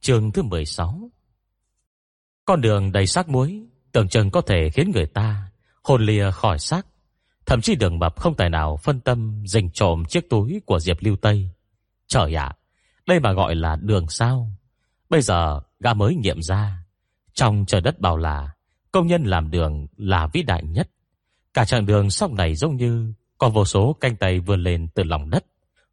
[0.00, 1.10] Chương thứ 16
[2.44, 5.50] Con đường đầy xác muối, Tưởng chừng có thể khiến người ta
[5.84, 6.86] Hồn lìa khỏi xác.
[7.46, 10.96] Thậm chí đường mập không tài nào phân tâm Dình trộm chiếc túi của Diệp
[11.00, 11.50] Lưu Tây.
[12.06, 12.56] Trời ạ,
[13.06, 14.50] Đây mà gọi là đường sao.
[15.10, 16.84] Bây giờ gã mới nghiệm ra,
[17.34, 18.50] Trong trời đất bảo là
[18.92, 20.90] Công nhân làm đường là vĩ đại nhất.
[21.54, 25.02] Cả chặng đường sóc này giống như Có vô số canh tay vươn lên từ
[25.02, 25.44] lòng đất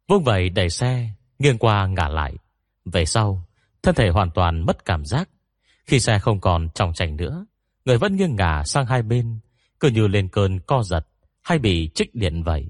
[0.08, 2.34] Vương vầy đẩy xe, Nghiêng qua ngả lại.
[2.84, 3.47] Về sau
[3.82, 5.28] Thân thể hoàn toàn mất cảm giác.
[5.86, 7.46] Khi xe không còn trong chành nữa,
[7.84, 9.40] Người vẫn nghiêng ngả sang hai bên,
[9.80, 11.06] Cứ như lên cơn co giật
[11.42, 12.68] Hay bị trích điện vậy.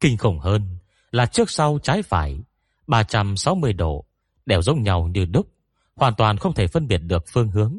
[0.00, 0.78] Kinh khủng hơn
[1.10, 2.40] là trước sau trái phải
[2.86, 4.04] 360 độ,
[4.46, 5.48] Đều giống nhau như đúc,
[5.94, 7.78] Hoàn toàn không thể phân biệt được phương hướng.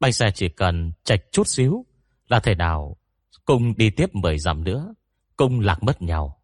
[0.00, 1.86] Bánh xe chỉ cần chạch chút xíu
[2.28, 2.96] Là thể nào
[3.44, 4.94] Cùng đi tiếp 10 dặm nữa
[5.36, 6.40] Cùng lạc mất nhau.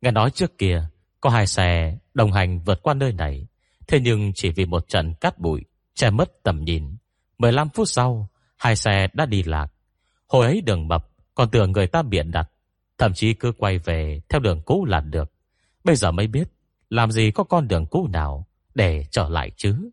[0.00, 0.88] Nghe nói trước kia,
[1.20, 3.46] Có hai xe đồng hành vượt qua nơi này
[3.88, 6.96] Thế nhưng chỉ vì một trận cát bụi, Che mất tầm nhìn.
[7.38, 9.66] 15 phút sau, Hai xe đã đi lạc.
[10.28, 12.50] Hồi ấy đường mập, Còn tưởng người ta biện đặt.
[12.98, 15.32] Thậm chí cứ quay về theo đường cũ là được.
[15.84, 16.48] Bây giờ mới biết,
[16.90, 19.90] Làm gì có con đường cũ nào Để trở lại chứ.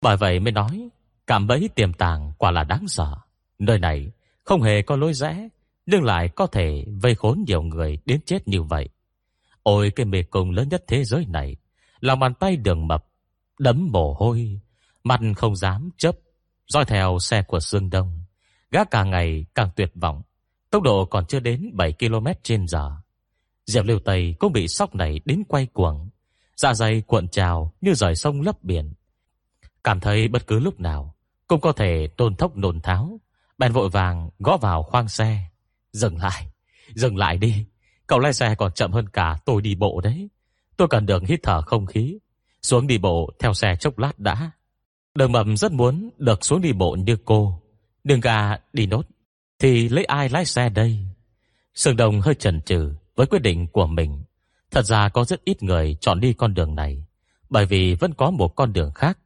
[0.00, 0.88] Bởi vậy mới nói,
[1.26, 3.14] Cảm bẫy tiềm tàng quả là đáng sợ.
[3.58, 4.10] Nơi này
[4.44, 5.48] không hề có lối rẽ,
[5.86, 8.88] Nhưng lại có thể vây khốn nhiều người đến chết như vậy.
[9.62, 11.56] Ôi, cái mê cung lớn nhất thế giới này,
[12.00, 13.04] Lòng bàn tay đường mập
[13.58, 14.60] Đấm mồ hôi,
[15.04, 16.16] Mặt không dám chấp
[16.68, 18.24] dõi theo xe của Dương Đông.
[18.70, 20.22] Gác càng ngày càng tuyệt vọng,
[20.70, 22.96] Tốc độ còn chưa đến 7 km trên giờ.
[23.66, 26.10] Diệp Liêu Tây cũng bị sóc này đến quay cuồng
[26.56, 28.92] Dạ dày cuộn trào như rời sông lấp biển.
[29.84, 31.14] Cảm thấy bất cứ lúc nào
[31.46, 33.20] Cũng có thể tôn thốc nồn tháo,
[33.58, 35.50] Bèn vội vàng gõ vào khoang xe.
[35.92, 36.46] Dừng lại
[36.94, 37.66] Dừng lại đi,
[38.06, 40.28] Cậu lái xe còn chậm hơn cả tôi đi bộ đấy.
[40.76, 42.18] Tôi cần được hít thở không khí
[42.62, 44.50] xuống đi bộ theo xe chốc lát đã.
[45.14, 47.62] Đường mầm rất muốn được xuống đi bộ như cô
[48.04, 49.06] Đường gà đi nốt.
[49.58, 50.98] Thì lấy ai lái xe đây?
[51.74, 54.24] Sương Đông hơi chần chừ với quyết định của mình.
[54.70, 57.04] Thật ra có rất ít người chọn đi con đường này,
[57.50, 59.18] Bởi vì vẫn có một con đường khác,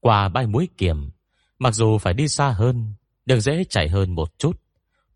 [0.00, 1.10] Qua bãi muối kiềm.
[1.58, 2.94] Mặc dù phải đi xa hơn
[3.26, 4.60] Đường dễ chạy hơn một chút.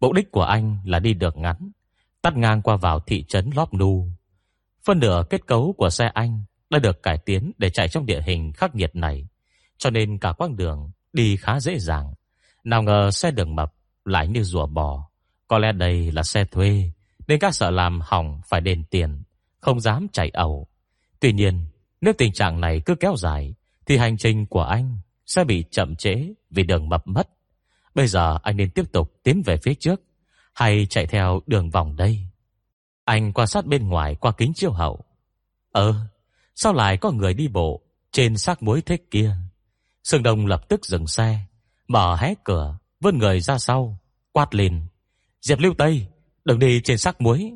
[0.00, 1.70] Mục đích của anh là đi được ngắn,
[2.22, 4.08] Tắt ngang qua vào thị trấn Lóp Nu.
[4.84, 8.20] Phân nửa kết cấu của xe anh đã được cải tiến để chạy trong địa
[8.26, 9.28] hình khắc nghiệt này.
[9.78, 12.14] Cho nên cả quãng đường Đi khá dễ dàng.
[12.64, 15.10] Nào ngờ xe đường mập lại như rùa bò.
[15.48, 16.90] Có lẽ đây là xe thuê,
[17.28, 19.22] Nên các sợ làm hỏng phải đền tiền,
[19.60, 20.66] Không dám chạy ẩu.
[21.20, 21.66] Tuy nhiên,
[22.00, 23.54] nếu tình trạng này cứ kéo dài,
[23.86, 27.28] Thì hành trình của anh Sẽ bị chậm trễ vì đường mập mất.
[27.94, 30.02] Bây giờ anh nên tiếp tục tiến về phía trước,
[30.54, 32.20] Hay chạy theo đường vòng đây?
[33.04, 35.04] Anh quan sát bên ngoài qua kính chiếu hậu.
[35.72, 35.94] Ờ
[36.56, 39.36] Sao lại có người đi bộ Trên xác muối thế kia?
[40.04, 41.38] Sương Đông lập tức dừng xe,
[41.88, 43.98] Mở hé cửa, Vươn người ra sau,
[44.32, 44.86] Quát lên.
[45.40, 46.06] Diệp Lưu Tây,
[46.44, 47.52] Đừng đi trên xác muối.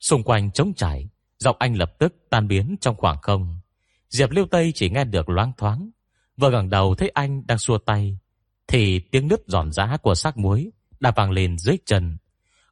[0.00, 3.60] Xung quanh trống trải, Giọng anh lập tức tan biến trong khoảng không.
[4.08, 5.90] Diệp Lưu Tây chỉ nghe được loáng thoáng,
[6.36, 8.18] Vừa ngẩng đầu thấy anh đang xua tay,
[8.66, 12.18] Thì tiếng nứt giòn giã của xác muối Đã vang lên dưới chân.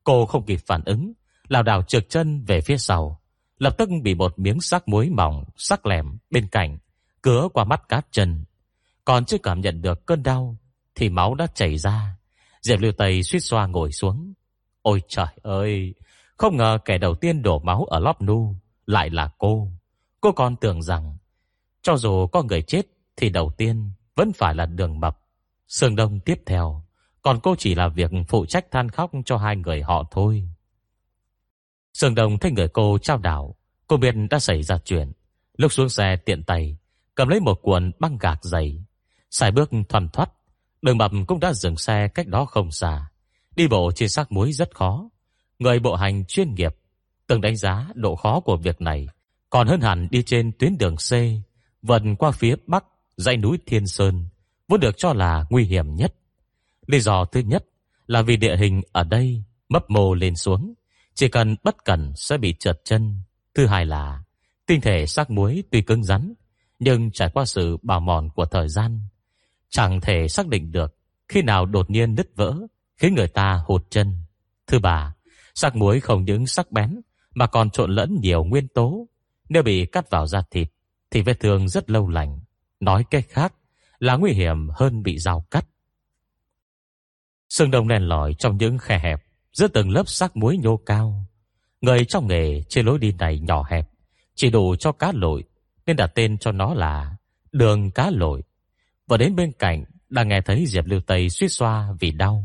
[0.05, 1.13] Cô không kịp phản ứng,
[1.49, 3.20] lảo đảo trượt chân về phía sau.
[3.61, 6.79] Lập tức bị một miếng sắc muối mỏng Sắc lẻm bên cạnh,
[7.23, 8.45] Cứa qua mắt cát chân.
[9.05, 10.57] Còn chưa cảm nhận được cơn đau,
[10.95, 12.17] Thì máu đã chảy ra.
[12.63, 14.33] Diệp Lưu Tây suýt xoa ngồi xuống.
[14.83, 15.95] Ôi trời ơi!
[16.37, 18.55] Không ngờ kẻ đầu tiên đổ máu ở Lop Nu
[18.87, 19.69] Lại là cô.
[20.21, 21.17] Cô còn tưởng rằng,
[21.83, 25.19] Cho dù có người chết, Thì đầu tiên vẫn phải là đường mập.
[25.69, 26.85] Sương Đông tiếp theo,
[27.23, 30.49] Còn cô chỉ là việc phụ trách than khóc Cho hai người họ thôi.
[31.95, 33.57] Sương Đông thấy người cô trao đảo.
[33.87, 35.13] Cô biết đã xảy ra chuyện.
[35.57, 36.77] Lúc xuống xe tiện tay,
[37.15, 38.85] Cầm lấy một cuộn băng gạc dày.
[39.31, 40.31] Xài bước thoăn thoát
[40.83, 43.11] Đường mập cũng đã dừng xe cách đó không xa.
[43.57, 45.09] Đi bộ trên xác muối rất khó.
[45.59, 46.77] Người bộ hành chuyên nghiệp,
[47.27, 49.07] Từng đánh giá độ khó của việc này.
[49.51, 51.13] Còn hơn hẳn đi trên tuyến đường C,
[51.83, 52.85] Vần qua phía bắc,
[53.17, 54.29] Dãy núi Thiên Sơn,
[54.69, 56.15] Vốn được cho là nguy hiểm nhất.
[56.87, 57.65] Lý do thứ nhất
[58.07, 60.75] là vì địa hình ở đây mấp mô lên xuống.
[61.21, 63.17] Chỉ cần bất cẩn sẽ bị trượt chân.
[63.55, 64.23] Thứ hai là,
[64.67, 66.35] Tinh thể xác muối tuy cứng rắn,
[66.79, 69.01] Nhưng trải qua sự bào mòn của thời gian,
[69.69, 70.97] Chẳng thể xác định được
[71.29, 72.55] Khi nào đột nhiên nứt vỡ,
[72.97, 74.15] Khiến người ta hụt chân.
[74.67, 75.15] Thứ ba,
[75.55, 77.01] xác muối không những sắc bén,
[77.35, 79.09] Mà còn trộn lẫn nhiều nguyên tố.
[79.49, 80.69] Nếu bị cắt vào da thịt,
[81.11, 82.41] Thì vết thương rất lâu lành.
[82.81, 83.55] Nói cách khác,
[83.99, 85.67] là nguy hiểm hơn bị dao cắt.
[87.49, 89.30] Sương đông len lỏi trong những khe hẹp.
[89.53, 91.27] Giữa từng lớp sắc muối nhô cao,
[91.81, 93.89] Người trong nghề trên lối đi này nhỏ hẹp,
[94.35, 95.45] Chỉ đủ cho cá lội,
[95.87, 97.17] Nên đặt tên cho nó là
[97.53, 98.43] Đường cá lội.
[99.07, 102.45] Và đến bên cạnh đã nghe thấy Diệp Lưu Tây suýt xoa vì đau.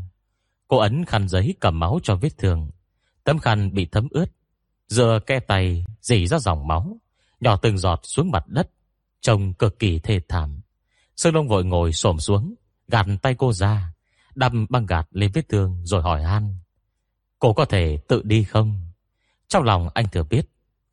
[0.68, 2.70] Cô ấn khăn giấy cầm máu cho vết thương.
[3.24, 4.26] Tấm khăn bị thấm ướt,
[4.88, 7.00] Dựa ke tay dì ra dòng máu,
[7.40, 8.70] Nhỏ từng giọt xuống mặt đất,
[9.20, 10.60] Trông cực kỳ thê thảm.
[11.16, 12.54] Sơn long vội ngồi xổm xuống,
[12.88, 13.92] Gạt tay cô ra,
[14.34, 16.58] Đâm băng gạt lên vết thương rồi hỏi han.
[17.38, 18.80] Cô có thể tự đi không?
[19.48, 20.48] Trong lòng anh thừa biết,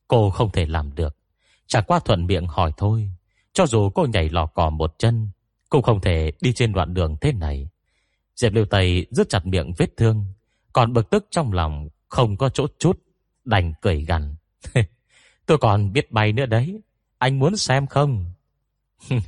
[0.07, 1.17] Cô không thể làm được.
[1.67, 3.11] Chả qua thuận miệng hỏi thôi.
[3.53, 5.29] Cho dù cô nhảy lò cò một chân,
[5.69, 7.69] Cũng không thể đi trên đoạn đường thế này.
[8.35, 10.25] Diệp Lưu Tây rứt chặt miệng vết thương,
[10.73, 12.99] Còn bực tức trong lòng Không có chỗ chút,
[13.45, 14.35] Đành cười gằn.
[15.45, 16.81] Tôi còn biết bay nữa đấy,
[17.17, 18.25] Anh muốn xem không?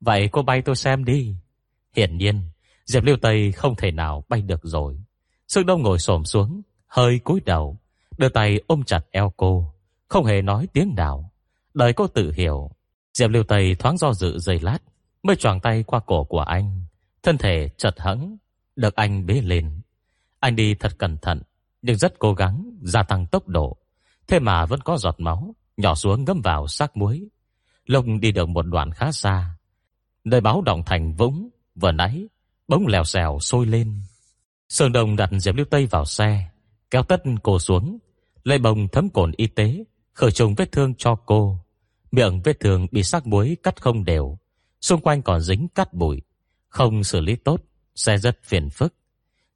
[0.00, 1.36] Vậy cô bay tôi xem đi.
[1.96, 2.40] Hiển nhiên,
[2.86, 5.03] Diệp Lưu Tây không thể nào bay được rồi.
[5.48, 7.78] Sương Đông ngồi xổm xuống, Hơi cúi đầu,
[8.18, 9.74] Đưa tay ôm chặt eo cô,
[10.08, 11.30] Không hề nói tiếng nào.
[11.74, 12.70] Đời cô tự hiểu,
[13.14, 14.78] Diệp Lưu Tây thoáng do dự giây lát,
[15.22, 16.84] Mới choàng tay qua cổ của anh,
[17.22, 18.36] Thân thể chật hẫng,
[18.76, 19.80] Được anh bế lên.
[20.40, 21.42] Anh đi thật cẩn thận,
[21.82, 23.76] Nhưng rất cố gắng gia tăng tốc độ,
[24.28, 27.28] Thế mà vẫn có giọt máu Nhỏ xuống ngâm vào xác muối.
[27.86, 29.56] Lông đi được một đoạn khá xa,
[30.24, 32.28] Nơi báo động thành vũng, Vừa nãy
[32.68, 34.02] bỗng lèo xèo sôi lên.
[34.68, 36.50] Sơn Đông đặt Diệp Lưu Tây vào xe,
[36.90, 37.98] Kéo tất cô xuống,
[38.44, 41.58] Lấy bồng thấm cồn y tế, Khởi trùng vết thương cho cô.
[42.12, 44.38] Miệng vết thương bị sắc muối cắt không đều,
[44.80, 46.22] Xung quanh còn dính cắt bụi.
[46.68, 47.60] Không xử lý tốt,
[47.94, 48.94] xe rất phiền phức.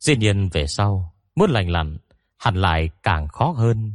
[0.01, 1.99] Dĩ nhiên về sau, Muốn lành lặn,
[2.37, 3.93] Hẳn lại càng khó hơn.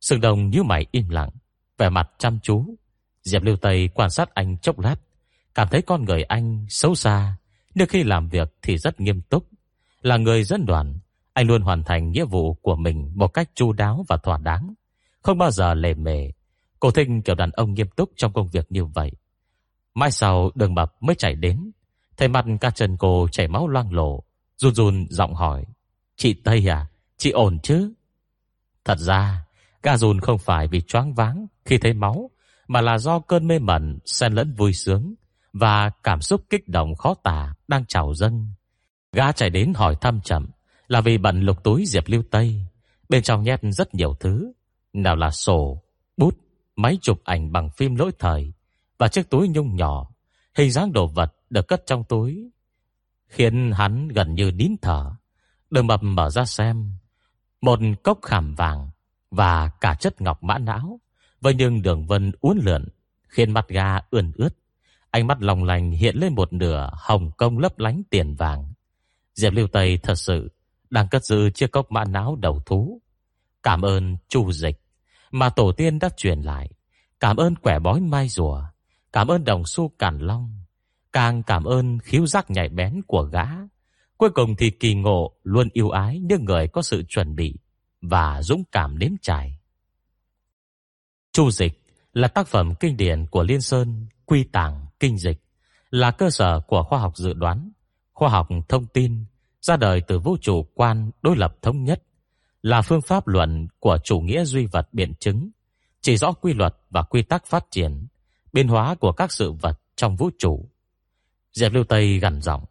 [0.00, 1.30] Sương Đông như mày im lặng,
[1.78, 2.74] Vẻ mặt chăm chú.
[3.22, 4.96] Diệp Lưu Tây quan sát anh chốc lát,
[5.54, 7.36] Cảm thấy con người anh xấu xa,
[7.74, 9.48] Nhưng khi làm việc thì rất nghiêm túc.
[10.08, 10.98] Là người dân đoàn,
[11.32, 14.74] Anh luôn hoàn thành nghĩa vụ của mình Một cách chu đáo và thỏa đáng,
[15.22, 16.30] Không bao giờ lề mề.
[16.80, 19.12] Cô thích kiểu đàn ông nghiêm túc trong công việc như vậy.
[19.94, 21.70] Mai sau đường mập mới chạy đến,
[22.16, 24.24] Thấy mặt ca chân cô chảy máu loang lổ,
[24.56, 25.64] Run run giọng hỏi,
[26.16, 27.92] Chị Tây à Chị ổn chứ?
[28.84, 29.46] Thật ra,
[29.82, 32.30] Ca run không phải vì choáng váng khi thấy máu,
[32.68, 35.14] Mà là do cơn mê mẩn, xen lẫn vui sướng
[35.52, 38.46] Và cảm xúc kích động khó tả Đang trào dâng.
[39.12, 40.50] Gã chạy đến hỏi thăm chậm
[40.88, 42.66] Là vì bận lục túi Diệp Lưu Tây.
[43.08, 44.52] Bên trong nhét rất nhiều thứ
[44.92, 45.82] Nào là sổ,
[46.16, 46.38] bút,
[46.76, 48.52] máy chụp ảnh bằng phim lỗi thời
[48.98, 50.10] Và chiếc túi nhung nhỏ
[50.54, 52.50] Hình dáng đồ vật được cất trong túi
[53.28, 55.12] Khiến hắn gần như nín thở.
[55.70, 56.90] Đường mập mở ra xem
[57.60, 58.90] Một cốc khảm vàng
[59.30, 61.00] Và cả chất ngọc mã não
[61.40, 62.84] Với những đường vân uốn lượn
[63.28, 64.56] Khiến mặt ga ươn ướt.
[65.10, 68.72] Ánh mắt lòng lành hiện lên một nửa Hồng công lấp lánh tiền vàng.
[69.38, 70.50] Diệp Lưu Tây thật sự
[70.90, 73.02] Đang cất giữ chiếc cốc mã não đầu thú.
[73.62, 74.80] Cảm ơn chu dịch
[75.30, 76.70] Mà tổ tiên đã truyền lại.
[77.20, 78.62] Cảm ơn quẻ bói mai rùa.
[79.12, 80.60] Cảm ơn đồng xu cản long.
[81.12, 83.44] Càng cảm ơn khiếu giác nhạy bén của gã.
[84.16, 87.54] Cuối cùng thì kỳ ngộ Luôn yêu ái những người có sự chuẩn bị
[88.00, 89.58] Và dũng cảm nếm trải.
[91.32, 91.82] Chu dịch
[92.12, 95.42] là tác phẩm kinh điển của Liên Sơn, Quy tàng, kinh dịch,
[95.90, 97.70] Là cơ sở của khoa học dự đoán.
[98.18, 99.24] Khoa học thông tin
[99.60, 102.02] Ra đời từ vũ trụ quan đối lập thống nhất,
[102.62, 105.50] Là phương pháp luận của chủ nghĩa duy vật biện chứng,
[106.00, 108.06] Chỉ rõ quy luật và quy tắc phát triển
[108.52, 110.68] Biến hóa của các sự vật trong vũ trụ.
[111.52, 112.64] Diệp Lưu Tây gần giọng,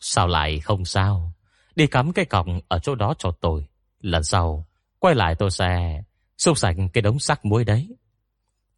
[0.00, 1.32] Sao lại không sao?
[1.76, 3.66] Đi cắm cây cọc ở chỗ đó cho tôi,
[4.00, 4.66] Lần sau
[4.98, 6.02] Quay lại tôi sẽ
[6.38, 7.96] Xúc sạch cái đống sắc muối đấy.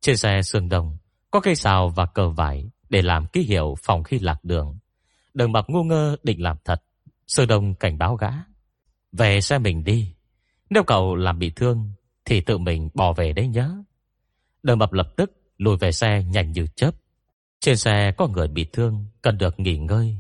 [0.01, 0.97] Trên xe sương đồng,
[1.31, 4.79] Có cây xào và cờ vải Để làm ký hiệu phòng khi lạc đường.
[5.37, 6.83] Đừng mập ngu ngơ định làm thật.
[7.27, 8.29] Sư đồng cảnh báo gã.
[9.13, 10.15] Về xe mình đi.
[10.71, 11.91] Nếu cậu làm bị thương,
[12.25, 13.83] Thì tự mình bỏ về đấy nhớ.
[14.63, 16.91] Đừng mập lập tức, lùi về xe nhanh như chớp.
[17.61, 20.17] Trên xe có người bị thương, Cần được nghỉ ngơi.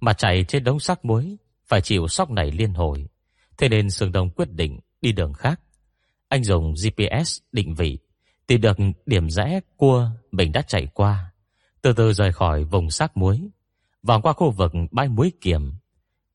[0.00, 3.08] Mà chạy trên đống xác muối, Phải chịu sóc này liên hồi.
[3.58, 5.60] Thế nên Sương Đông quyết định đi đường khác.
[6.28, 7.98] Anh dùng GPS định vị,
[8.46, 11.32] Tìm được điểm rẽ cua Mình đã chạy qua.
[11.82, 13.50] Từ từ rời khỏi vùng xác muối.
[14.02, 15.74] Vòng qua khu vực bãi muối kiểm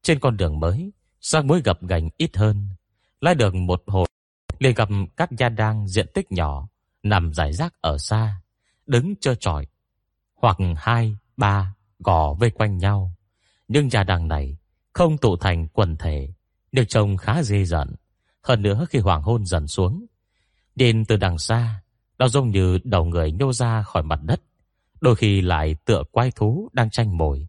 [0.01, 0.91] Trên con đường mới
[1.21, 2.67] Xác muối gập gành ít hơn
[3.21, 4.07] Lái được một hồi
[4.59, 6.69] liền gặp các gia đang diện tích nhỏ
[7.03, 8.41] Nằm rải rác ở xa
[8.85, 9.67] Đứng trơ trọi
[10.43, 13.15] hoặc hai, ba gò vây quanh nhau.
[13.67, 14.57] Nhưng gia đàng này
[14.93, 16.33] không tụ thành quần thể,
[16.71, 17.95] được trông khá dê dận.
[18.41, 20.05] Hơn nữa khi hoàng hôn dần xuống,
[20.75, 21.81] nhìn từ đằng xa,
[22.17, 24.41] nó giống như đầu người nhô ra khỏi mặt đất,
[25.01, 27.47] đôi khi lại tựa quái thú đang tranh mồi.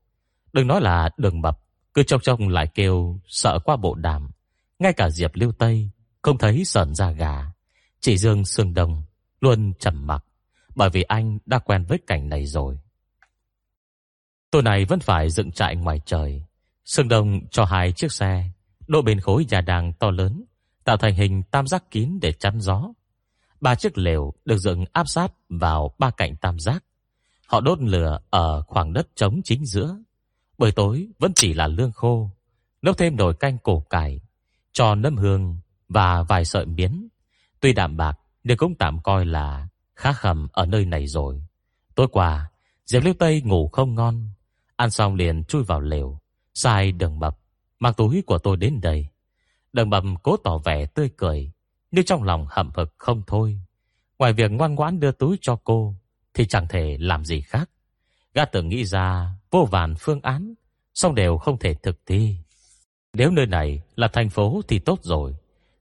[0.54, 1.58] Đừng nói là đường mập,
[1.94, 4.30] cứ trông trông lại kêu sợ qua bộ đàm.
[4.78, 5.90] Ngay cả Diệp Lưu Tây
[6.22, 7.52] không thấy sờn da gà.
[8.00, 9.02] Chỉ Dương Sương Đông
[9.40, 10.24] luôn trầm mặc
[10.74, 12.78] bởi vì anh đã quen với cảnh này rồi.
[14.50, 16.44] Tối này vẫn phải dựng trại ngoài trời.
[16.84, 18.50] Sương Đông cho hai chiếc xe,
[18.86, 20.44] đỗ bên khối nhà đàng to lớn,
[20.84, 22.92] tạo thành hình tam giác kín để chắn gió.
[23.60, 26.84] Ba chiếc lều được dựng áp sát vào ba cạnh tam giác.
[27.46, 29.96] Họ đốt lửa ở khoảng đất trống chính giữa.
[30.58, 32.30] Buổi tối vẫn chỉ là lương khô,
[32.82, 34.20] nấu thêm nồi canh cổ cải,
[34.72, 35.56] cho nấm hương
[35.88, 37.08] và vài sợi miến.
[37.60, 41.42] Tuy đạm bạc nhưng cũng tạm coi là khá khẩm ở nơi này rồi.
[41.94, 42.50] Tối qua,
[42.86, 44.28] Diệp Liêu Tây ngủ không ngon,
[44.76, 46.18] ăn xong liền chui vào lều,
[46.54, 47.38] sai đường mập,
[47.78, 49.08] mang túi của tôi đến đây.
[49.72, 51.52] Đường mập cố tỏ vẻ tươi cười,
[51.90, 53.60] nhưng trong lòng hậm hực không thôi.
[54.18, 55.94] Ngoài việc ngoan ngoãn đưa túi cho cô,
[56.34, 57.70] thì chẳng thể làm gì khác.
[58.34, 60.54] Gã từng nghĩ ra vô vàn phương án,
[60.94, 62.36] song đều không thể thực thi.
[63.12, 65.36] Nếu nơi này là thành phố thì tốt rồi.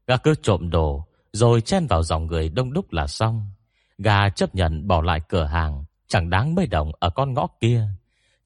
[0.07, 3.51] Gã cứ trộm đồ, rồi chen vào dòng người đông đúc là xong.
[3.97, 7.87] Gà chấp nhận bỏ lại cửa hàng, chẳng đáng mấy đồng ở con ngõ kia.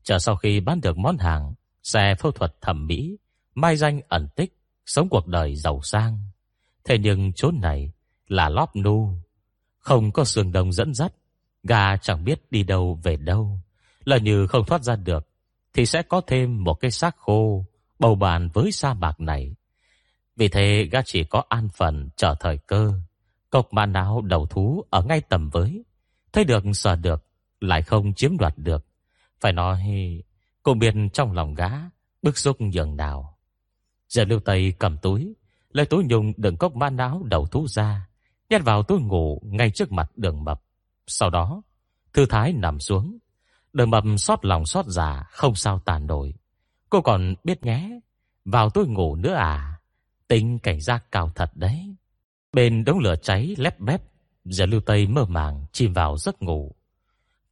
[0.04, 3.18] Chờ sau khi bán được món hàng, xe phẫu thuật thẩm mỹ,
[3.56, 6.20] mai danh ẩn tích, sống cuộc đời giàu sang.
[6.86, 7.92] Thế nhưng chốn này
[8.28, 9.14] là lóp nu,
[9.80, 11.14] không có xương đồng dẫn dắt,
[11.64, 13.60] gà chẳng biết đi đâu về đâu.
[14.08, 15.28] Là như không thoát ra được,
[15.74, 17.66] thì sẽ có thêm một cái xác khô
[18.00, 19.56] bầu bàn với sa mạc này.
[20.36, 22.94] Vì thế gã chỉ có an phận chờ thời cơ.
[23.50, 25.84] Cộc ma não đầu thú ở ngay tầm với.
[26.34, 27.26] Thấy được sợ được,
[27.60, 28.86] lại không chiếm đoạt được.
[29.40, 29.82] Phải nói,
[30.64, 31.70] cô biết trong lòng gã,
[32.22, 33.38] bức xúc nhường nào.
[34.10, 35.36] Giờ lưu tây cầm túi,
[35.72, 38.08] lấy túi nhung đựng cốc ma não đầu thú ra,
[38.50, 40.62] nhét vào túi ngủ ngay trước mặt đường mập.
[41.08, 41.62] Sau đó,
[42.14, 43.18] thư thái nằm xuống
[43.74, 46.34] đờm mầm xót lòng xót giả, không sao tàn nổi.
[46.90, 48.00] Cô còn biết nhé,
[48.46, 49.80] vào tôi ngủ nữa à?
[50.28, 51.96] Tính cảnh giác cao thật đấy.
[52.54, 54.02] Bên đống lửa cháy lép bép,
[54.46, 56.76] giờ lưu tây mơ màng chìm vào giấc ngủ.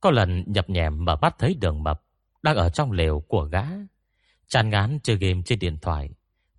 [0.01, 2.01] Có lần nhập nhèm mà bắt thấy đường mập
[2.41, 3.63] đang ở trong lều của gã.
[4.47, 6.09] Chán ngán chơi game trên điện thoại.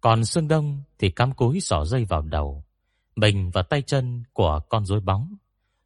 [0.00, 2.64] Còn Sương Đông thì cắm cúi sỏ dây vào đầu.
[3.16, 5.36] Mình và tay chân của con rối bóng.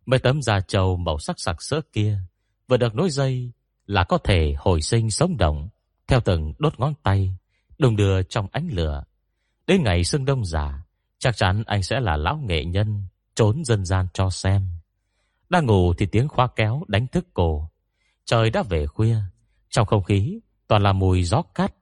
[0.06, 2.18] Mấy tấm da trầu màu sắc sặc sỡ kia
[2.68, 3.52] vừa được nối dây
[3.90, 5.68] là có thể hồi sinh sống động
[6.06, 7.36] theo từng đốt ngón tay,
[7.78, 9.04] đồng đưa trong ánh lửa.
[9.66, 10.84] Đến ngày sương đông già,
[11.18, 13.02] chắc chắn anh sẽ là lão nghệ nhân
[13.34, 14.68] trốn dân gian cho xem.
[15.48, 17.70] Đang ngủ thì tiếng khóa kéo đánh thức cô.
[18.24, 19.16] Trời đã về khuya,
[19.70, 21.74] trong không khí toàn là mùi gió cát.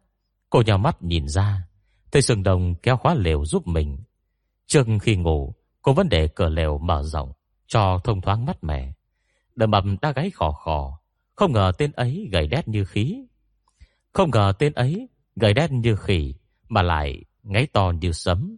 [0.50, 1.68] Cô nhào mắt nhìn ra,
[2.12, 3.98] thấy sương đông kéo khóa lều giúp mình.
[4.66, 7.32] Trước khi ngủ, cô vẫn để cửa lều mở rộng
[7.66, 8.92] cho thông thoáng mắt mẻ.
[9.54, 10.98] Đầm ẩm đã gáy khò khò,
[11.38, 13.25] không ngờ tên ấy gầy đét như khí.
[14.12, 16.35] Không ngờ tên ấy gầy đét như khỉ
[16.68, 18.57] mà lại ngáy to như sấm.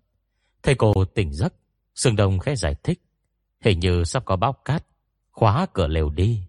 [0.63, 1.55] Thầy cô tỉnh giấc,
[1.95, 3.01] Sương Đông khẽ giải thích.
[3.65, 4.85] Hình như sắp có bão cát,
[5.31, 6.43] khóa cửa lều đi.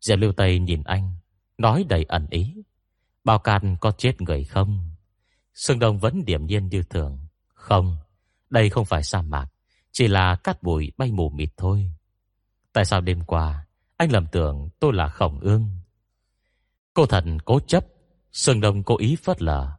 [0.00, 1.14] Diệp Lưu Tây nhìn anh,
[1.58, 2.54] nói đầy ẩn ý.
[3.24, 4.90] Bao can có chết người không?
[5.54, 7.18] Sương Đông vẫn điểm nhiên như thường.
[7.54, 7.96] Không,
[8.50, 9.46] đây không phải sa mạc,
[9.92, 11.92] chỉ là cát bụi bay mù mịt thôi.
[12.72, 13.66] Tại sao đêm qua
[14.02, 15.68] anh lầm tưởng tôi là khổng ương?
[16.94, 17.84] Cô thần cố chấp,
[18.32, 19.72] Sương Đông cố ý phớt lờ,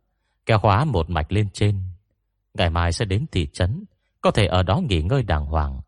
[0.45, 1.83] kéo khóa một mạch lên trên.
[2.53, 3.83] Ngày mai sẽ đến thị trấn,
[4.21, 5.81] có thể ở đó nghỉ ngơi đàng hoàng.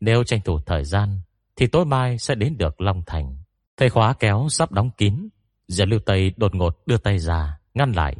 [0.00, 1.20] Nếu tranh thủ thời gian,
[1.56, 3.36] thì tối mai sẽ đến được Long Thành.
[3.76, 5.28] Thấy khóa kéo sắp đóng kín,
[5.68, 8.16] Giờ Lưu Tây đột ngột đưa tay ra, ngăn lại.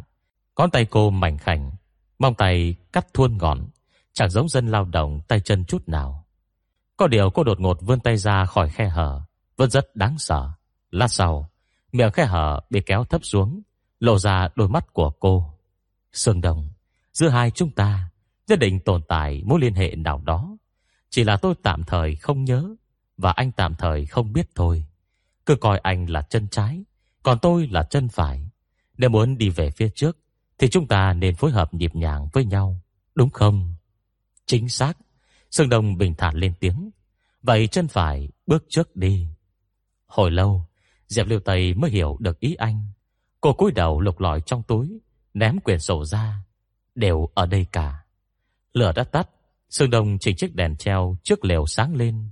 [0.55, 1.71] Con tay cô mảnh khảnh,
[2.19, 3.69] mong tay cắt thuôn ngọn,
[4.13, 6.27] chẳng giống dân lao động tay chân chút nào.
[6.97, 9.23] Có điều cô đột ngột vươn tay ra khỏi khe hở,
[9.61, 10.51] vẫn rất đáng sợ.
[10.91, 11.51] Lát sau,
[11.93, 13.63] miệng khe hở bị kéo thấp xuống,
[13.99, 15.59] lộ ra đôi mắt của cô.
[16.13, 16.69] Sương Đồng,
[17.13, 18.11] giữa hai chúng ta
[18.49, 20.57] nhất định tồn tại mối liên hệ nào đó.
[21.11, 22.75] Chỉ là tôi tạm thời không nhớ
[23.17, 24.85] và anh tạm thời không biết thôi.
[25.47, 26.85] Cứ coi anh là chân trái,
[27.23, 28.51] còn tôi là chân phải.
[28.99, 30.19] Nếu muốn đi về phía trước
[30.59, 32.81] thì chúng ta nên phối hợp nhịp nhàng với nhau,
[33.15, 33.75] đúng không?
[34.47, 34.99] Chính xác.
[35.51, 36.91] Sương Đông bình thản lên tiếng.
[37.43, 39.27] Vậy chân phải bước trước đi.
[40.11, 40.67] Hồi lâu,
[41.07, 42.87] Diệp Liêu Tây mới hiểu được ý anh.
[43.41, 45.01] Cô cúi đầu lục lọi trong túi,
[45.35, 46.43] ném quyển sổ ra,
[46.95, 48.05] đều ở đây cả.
[48.73, 49.29] Lửa đã tắt,
[49.69, 52.31] Sương Đông chỉnh chiếc đèn treo trước lều sáng lên,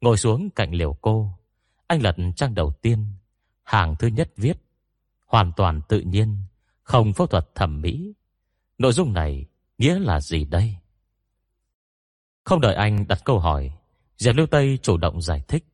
[0.00, 1.38] ngồi xuống cạnh lều cô.
[1.86, 3.06] Anh lật trang đầu tiên,
[3.64, 4.56] hàng thứ nhất viết,
[5.26, 6.36] hoàn toàn tự nhiên,
[6.82, 8.12] không phẫu thuật thẩm mỹ.
[8.78, 9.46] Nội dung này
[9.78, 10.76] nghĩa là gì đây?
[12.44, 13.72] Không đợi anh đặt câu hỏi,
[14.16, 15.64] Diệp Lưu Tây chủ động giải thích.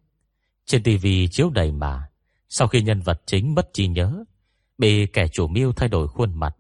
[0.67, 2.09] Trên tivi chiếu đầy mà,
[2.49, 4.25] sau khi nhân vật chính mất trí nhớ,
[4.79, 6.57] bị kẻ chủ mưu thay đổi khuôn mặt,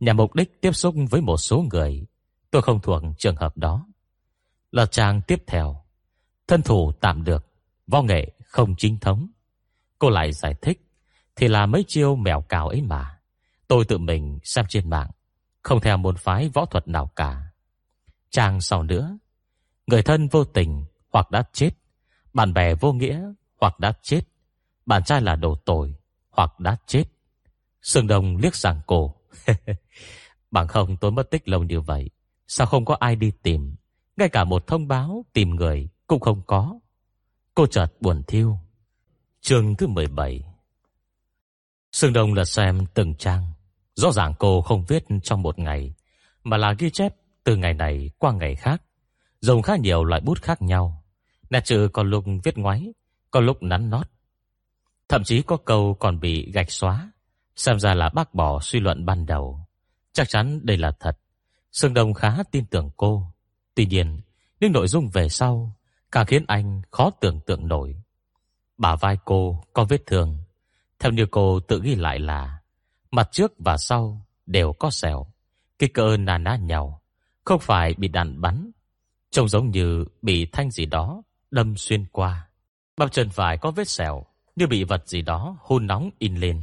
[0.00, 2.06] nhằm mục đích tiếp xúc với một số người.
[2.50, 3.86] Tôi không thuộc trường hợp đó.
[4.72, 5.84] là trang tiếp theo,
[6.48, 7.46] thân thủ tạm được,
[7.86, 9.28] võ nghệ không chính thống.
[9.98, 10.84] Cô lại giải thích,
[11.36, 13.18] Thì là mấy chiêu mèo cào ấy mà
[13.68, 15.10] Tôi tự mình xem trên mạng
[15.62, 17.42] Không theo môn phái võ thuật nào cả
[18.30, 19.18] Trang sau nữa
[19.86, 21.70] Người thân vô tình hoặc đã chết
[22.34, 24.20] Bạn bè vô nghĩa hoặc đã chết.
[24.86, 25.94] Bạn trai là đồ tồi,
[26.30, 27.04] hoặc đã chết.
[27.82, 29.14] Sương Đông liếc sang cô.
[30.50, 32.10] Bằng không tôi mất tích lâu như vậy,
[32.48, 33.74] Sao không có ai đi tìm?
[34.16, 36.78] Ngay cả một thông báo tìm người Cũng không có.
[37.54, 38.58] Cô chợt buồn thiêu.
[39.40, 40.44] Chương thứ 17
[41.92, 43.46] Sương Đông lật xem từng trang.
[43.94, 45.94] Rõ ràng cô không viết trong một ngày,
[46.44, 48.82] Mà là ghi chép từ ngày này qua ngày khác.
[49.40, 51.04] Dùng khá nhiều loại bút khác nhau.
[51.50, 52.92] Nét chữ còn lục viết ngoáy
[53.30, 54.10] có lúc nắn nót.
[55.08, 57.12] Thậm chí có câu còn bị gạch xóa.
[57.56, 59.66] Xem ra là bác bỏ suy luận ban đầu.
[60.12, 61.18] Chắc chắn đây là thật.
[61.72, 63.32] Sương Đông khá tin tưởng cô.
[63.74, 64.20] Tuy nhiên,
[64.60, 65.78] những nội dung về sau
[66.12, 68.02] Càng khiến anh khó tưởng tượng nổi.
[68.78, 70.38] Bà vai cô có vết thương.
[70.98, 72.58] Theo như cô tự ghi lại là,
[73.10, 75.26] Mặt trước và sau đều có sẹo.
[75.78, 77.02] Kích cỡ nà ná nhau.
[77.44, 78.70] Không phải bị đạn bắn,
[79.30, 82.47] Trông giống như bị thanh gì đó Đâm xuyên qua.
[82.98, 84.24] Bắp chân phải có vết sẹo,
[84.56, 86.62] Như bị vật gì đó hôn nóng in lên.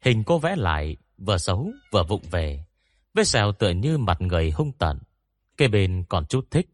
[0.00, 2.64] Hình cô vẽ lại, Vừa xấu, vừa vụng về.
[3.14, 4.98] Vết sẹo tựa như mặt người hung tận
[5.56, 6.68] Kê bên còn chút thích.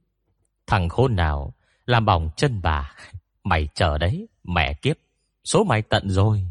[0.66, 1.54] Thằng khốn nào,
[1.86, 2.94] Làm bỏng chân bà.
[3.44, 4.96] Mày chờ đấy, mẹ kiếp.
[5.44, 6.46] Số mày tận rồi.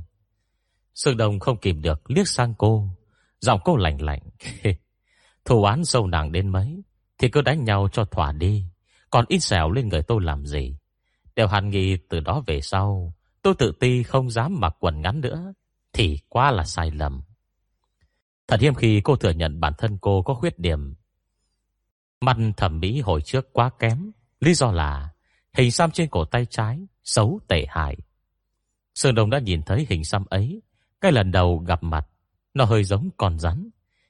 [0.94, 2.88] Sương Đông không kìm được liếc sang cô.
[3.40, 4.22] Giọng cô lạnh lạnh.
[5.46, 6.82] Thù án sâu nặng đến mấy,
[7.18, 8.66] Thì cứ đánh nhau cho thỏa đi.
[9.10, 10.76] Còn in xẻo lên người tôi làm gì?
[11.36, 13.14] Đều hàn nghi từ đó về sau.
[13.42, 15.54] Tôi tự ti không dám mặc quần ngắn nữa,
[15.94, 17.22] Thì quá là sai lầm.
[18.48, 20.96] Thật hiếm khi cô thừa nhận bản thân cô có khuyết điểm.
[22.22, 25.10] Mặt thẩm mỹ hồi trước quá kém, Lý do là
[25.54, 27.98] Hình xăm trên cổ tay trái Xấu tệ hại.
[28.96, 30.62] Sơn Đông đã nhìn thấy hình xăm ấy,
[31.02, 32.08] Cái lần đầu gặp mặt,
[32.54, 33.70] Nó hơi giống con rắn.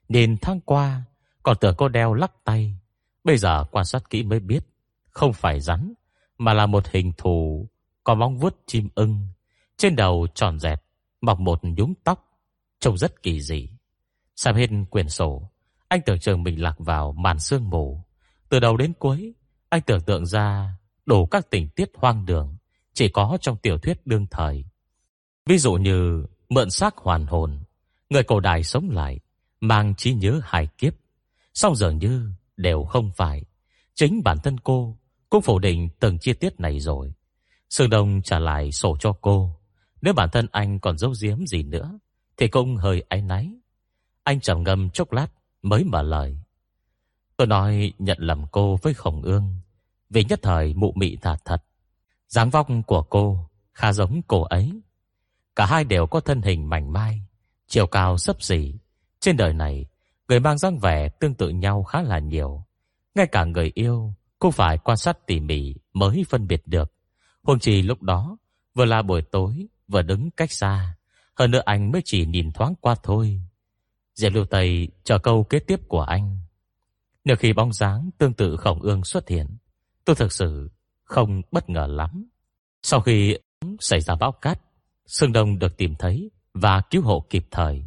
[0.10, 1.02] Nên tháng qua,
[1.44, 2.78] Còn tưởng cô đeo lắc tay.
[3.24, 4.60] Bây giờ quan sát kỹ mới biết,
[5.10, 5.94] Không phải rắn
[6.38, 7.68] mà là một hình thù
[8.04, 9.28] Có móng vuốt chim ưng,
[9.78, 10.84] Trên đầu tròn dẹt,
[11.22, 12.32] Mọc một nhúm tóc,
[12.80, 13.70] Trông rất kỳ dị.
[14.36, 15.52] Xem hết quyển sổ,
[15.88, 18.02] Anh tưởng chừng mình lạc vào màn sương mù.
[18.50, 19.34] Từ đầu đến cuối,
[19.70, 22.58] Anh tưởng tượng ra đủ các tình tiết hoang đường
[22.94, 24.66] Chỉ có trong tiểu thuyết đương thời.
[25.46, 27.60] Ví dụ như Mượn xác hoàn hồn,
[28.10, 29.20] Người cổ đại sống lại,
[29.60, 30.94] Mang trí nhớ hài kiếp
[31.56, 33.44] sau dường như đều không phải.
[33.94, 34.98] Chính bản thân cô
[35.36, 37.14] cũng phủ định từng chi tiết này rồi.
[37.70, 39.56] Sương Đông trả lại sổ cho cô.
[40.02, 42.00] Nếu bản thân anh còn giấu giếm gì nữa,
[42.38, 43.52] Thì cũng hơi áy náy.
[44.24, 45.28] Anh trầm ngâm chốc lát
[45.62, 46.40] Mới mở lời.
[47.38, 49.56] Tôi nói nhận lầm cô với Khổng Ương,
[50.10, 51.64] Vì nhất thời mụ mị thả thật.
[52.28, 54.82] Dáng vóc của cô Khá giống cô ấy.
[55.56, 57.22] Cả hai đều có thân hình mảnh mai,
[57.68, 58.74] Chiều cao sấp xỉ.
[59.20, 59.86] Trên đời này,
[60.28, 62.66] Người mang dáng vẻ tương tự nhau khá là nhiều.
[63.16, 64.14] Ngay cả người yêu
[64.46, 66.92] cũng phải quan sát tỉ mỉ Mới phân biệt được.
[67.44, 68.38] Huông chi lúc đó
[68.74, 70.96] Vừa là buổi tối, Vừa đứng cách xa.
[71.36, 73.42] Hơn nữa anh mới chỉ nhìn thoáng qua thôi.
[74.16, 76.38] Diệp Lưu Tây chờ câu kế tiếp của anh.
[77.24, 79.58] Nếu khi bóng dáng tương tự khổng ương xuất hiện,
[80.06, 80.72] Tôi thực sự
[81.04, 82.26] không bất ngờ lắm.
[82.84, 83.38] Sau khi
[83.80, 84.62] xảy ra bão cát,
[85.06, 87.84] Sương Đông được tìm thấy Và cứu hộ kịp thời.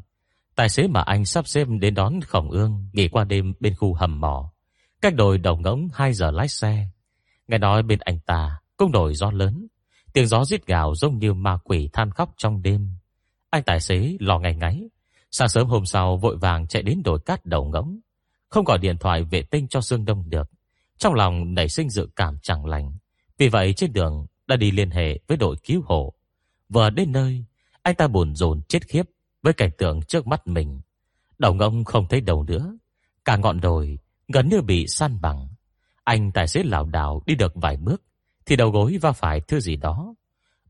[0.54, 3.94] Tài xế mà anh sắp xếp đến đón Khổng Ương Nghỉ qua đêm bên khu
[3.94, 4.52] hầm mỏ.
[5.00, 6.88] Cách đồi đầu ngỗng 2 giờ lái xe.
[7.48, 9.66] Nghe nói bên anh ta cũng nổi gió lớn.
[10.12, 12.90] Tiếng gió rít gào giống như ma quỷ than khóc trong đêm.
[13.50, 14.82] Anh tài xế lo ngày ngáy.
[15.30, 17.98] Sáng sớm hôm sau vội vàng chạy đến đồi cát đầu ngỗng.
[18.48, 20.50] Không gọi điện thoại vệ tinh cho dương Đông được.
[20.98, 22.96] Trong lòng nảy sinh dự cảm chẳng lành.
[23.38, 26.14] Vì vậy trên đường đã đi liên hệ với đội cứu hộ.
[26.68, 27.44] Vừa đến nơi,
[27.82, 29.02] Anh ta buồn rồn chết khiếp
[29.42, 30.80] Với cảnh tượng trước mắt mình.
[31.38, 32.76] Đầu ngông không thấy đầu nữa.
[33.24, 35.48] Cả ngọn đồi gần như bị san bằng.
[36.04, 38.02] Anh tài xế lảo đảo đi được vài bước,
[38.46, 40.14] Thì đầu gối va phải thứ gì đó.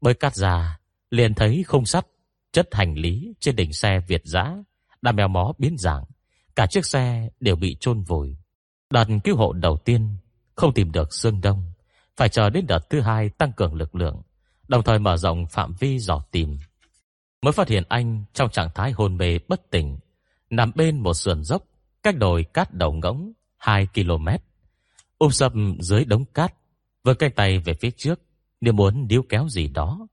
[0.00, 0.78] Bởi cắt ra,
[1.10, 2.06] liền thấy không sắt
[2.52, 4.56] Chất hành lý trên đỉnh xe Việt giã
[5.02, 6.04] Đã mèo mó biến dạng.
[6.56, 8.36] Cả chiếc xe đều bị chôn vùi.
[8.90, 10.16] Đợt cứu hộ đầu tiên
[10.54, 11.72] Không tìm được xương đông,
[12.16, 14.22] Phải chờ đến đợt thứ hai tăng cường lực lượng,
[14.68, 16.58] Đồng thời mở rộng phạm vi dò tìm.
[17.42, 19.98] Mới phát hiện anh trong trạng thái hôn mê bất tỉnh,
[20.50, 21.62] Nằm bên một sườn dốc
[22.02, 23.32] Cách đồi cát đầu ngỗng.
[23.58, 24.28] 2 km.
[25.18, 26.54] Úp sập dưới đống cát
[27.04, 28.20] Với cánh tay về phía trước
[28.60, 30.06] Nếu muốn điếu kéo gì đó.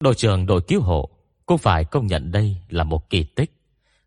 [0.00, 1.10] Đội trưởng đội cứu hộ
[1.46, 3.52] Cũng phải công nhận đây là một kỳ tích.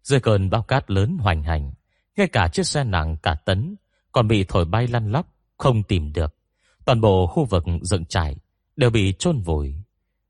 [0.03, 1.73] Dưới cơn bao cát lớn hoành hành
[2.17, 3.75] Ngay cả chiếc xe nặng cả tấn
[4.11, 6.35] Còn bị thổi bay lăn lóc Không tìm được.
[6.85, 8.35] Toàn bộ khu vực dựng trại
[8.75, 9.75] Đều bị chôn vùi.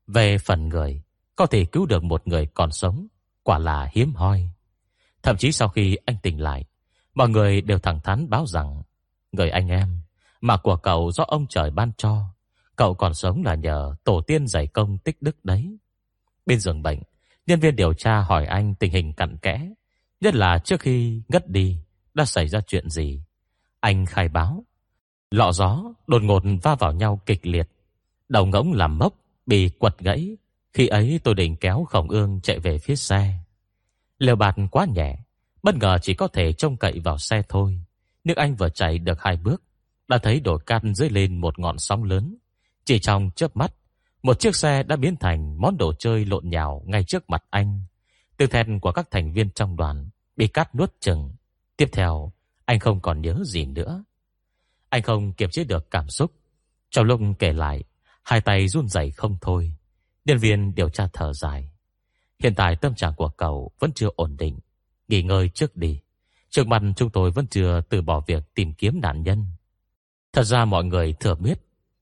[0.06, 1.02] Về phần người,
[1.36, 3.06] có thể cứu được một người còn sống,
[3.42, 4.50] quả là hiếm hoi.
[5.22, 6.64] Thậm chí sau khi anh tỉnh lại,
[7.16, 8.82] mọi người đều thẳng thắn báo rằng
[9.32, 10.00] người anh em
[10.40, 12.22] mà của cậu do ông trời ban cho,
[12.76, 15.78] cậu còn sống là nhờ tổ tiên giải công tích đức đấy.
[16.46, 16.98] Bên giường bệnh,
[17.46, 19.70] nhân viên điều tra hỏi anh tình hình cặn kẽ,
[20.20, 21.78] nhất là trước khi ngất đi
[22.14, 23.22] đã xảy ra chuyện gì.
[23.80, 24.64] Anh khai báo,
[25.30, 27.68] lọ gió đột ngột va vào nhau kịch liệt,
[28.28, 29.14] đầu ngỗng làm mốc
[29.46, 30.36] bị quật gãy.
[30.72, 33.38] Khi ấy tôi định kéo Khổng Ương chạy về phía xe.
[34.18, 35.18] Lều bạt quá nhẹ,
[35.66, 37.80] bất ngờ chỉ có thể trông cậy vào xe thôi.
[38.24, 39.62] nước anh vừa chạy được hai bước,
[40.08, 42.36] đã thấy đồi cát dưới lên một ngọn sóng lớn.
[42.84, 43.72] Chỉ trong chớp mắt,
[44.22, 47.80] một chiếc xe đã biến thành món đồ chơi lộn nhào ngay trước mặt anh.
[48.36, 51.32] Từ thẹn của các thành viên trong đoàn bị cát nuốt chừng.
[51.76, 52.32] Tiếp theo,
[52.64, 54.04] anh không còn nhớ gì nữa.
[54.88, 56.32] Anh không kiềm chế được cảm xúc.
[56.90, 57.84] Trong lúc kể lại,
[58.22, 59.74] hai tay run rẩy không thôi.
[60.24, 61.70] Nhân viên điều tra thở dài.
[62.42, 64.58] Hiện tại tâm trạng của cậu vẫn chưa ổn định.
[65.08, 66.00] Nghỉ ngơi trước đi.
[66.50, 69.44] Trước mặt chúng tôi vẫn chưa từ bỏ việc tìm kiếm nạn nhân.
[70.32, 71.58] Thật ra mọi người thừa biết,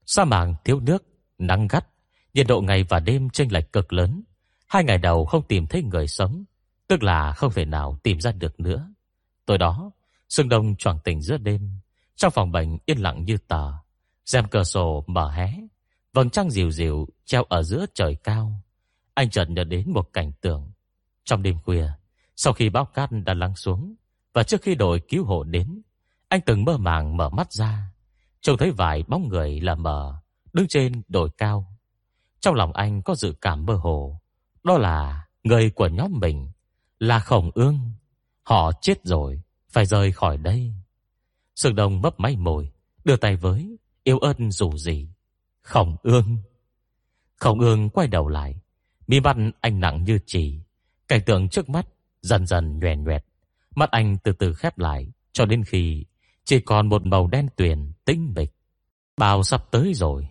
[0.06, 1.04] sa mạc thiếu nước,
[1.38, 1.86] nắng gắt,
[2.34, 4.22] nhiệt độ ngày và đêm chênh lệch cực lớn.
[4.66, 6.44] Hai ngày đầu không tìm thấy người sống,
[6.88, 8.88] tức là không thể nào tìm ra được nữa.
[9.46, 9.90] Tối đó,
[10.28, 11.70] Sương Đông choàng tỉnh giữa đêm,
[12.16, 13.72] trong phòng bệnh yên lặng như tờ,
[14.26, 15.54] rèm cửa sổ mở hé,
[16.12, 18.62] vầng trăng dịu dịu treo ở giữa trời cao.
[19.14, 20.72] Anh chợt nhớ đến một cảnh tượng.
[21.24, 21.88] Trong đêm khuya,
[22.36, 23.94] sau khi bão cát đã lắng xuống
[24.32, 25.82] và trước khi đội cứu hộ đến,
[26.28, 27.92] anh từng mơ màng mở mắt ra,
[28.40, 30.20] trông thấy vài bóng người là mờ
[30.54, 31.76] đứng trên đồi cao.
[32.40, 34.20] Trong lòng anh có dự cảm mơ hồ,
[34.64, 36.50] đó là người của nhóm mình,
[36.98, 37.78] là Khổng Ương.
[38.42, 40.74] Họ chết rồi, phải rời khỏi đây.
[41.56, 42.72] Sương Đông mấp máy môi,
[43.04, 45.08] đưa tay với, yêu ơn dù gì.
[45.62, 46.36] Khổng Ương.
[47.36, 48.60] Khổng Ương quay đầu lại,
[49.06, 50.60] mi mắt anh nặng như chỉ,
[51.08, 51.86] cảnh tượng trước mắt
[52.24, 53.24] dần dần nhoèn nhoẹt,
[53.74, 56.04] mắt anh từ từ khép lại cho đến khi
[56.44, 58.50] chỉ còn một màu đen tuyền tĩnh mịch.
[59.16, 60.28] Bao sắp tới rồi,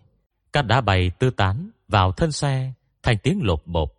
[0.54, 3.94] cát đá bay tư tán vào thân xe thành tiếng lộp bộp.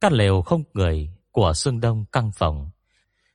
[0.00, 2.70] Căn lều không người của xương đông căng phòng,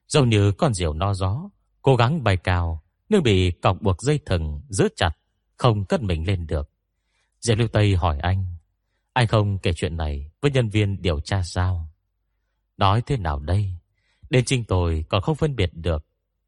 [0.08, 1.50] giống như con diều no gió,
[1.82, 5.12] cố gắng bay cao, nhưng bị cọc buộc dây thừng giữ chặt,
[5.58, 6.70] không cất mình lên được.
[7.42, 8.46] Diệp Lưu Tây hỏi anh,
[9.14, 11.90] anh không kể chuyện này với nhân viên điều tra sao?
[12.78, 13.74] Nói thế nào đây?
[14.34, 16.06] Đến chính tôi còn không phân biệt được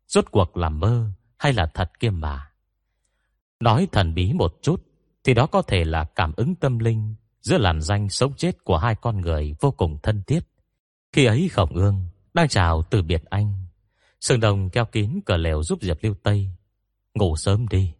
[0.07, 2.51] rốt cuộc là mơ hay là thật kia mà.
[3.59, 4.83] Nói thần bí một chút
[5.23, 8.77] thì đó có thể là cảm ứng tâm linh giữa làn danh sống chết của
[8.77, 10.39] hai con người vô cùng thân thiết.
[11.11, 13.65] Khi ấy Khổng Ương đang chào từ biệt anh,
[14.21, 16.49] Sương Đồng keo kín cờ lều giúp Diệp Lưu Tây
[17.13, 17.93] ngủ sớm đi.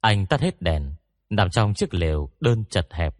[0.00, 0.94] Anh tắt hết đèn,
[1.30, 3.16] nằm trong chiếc lều đơn chật hẹp.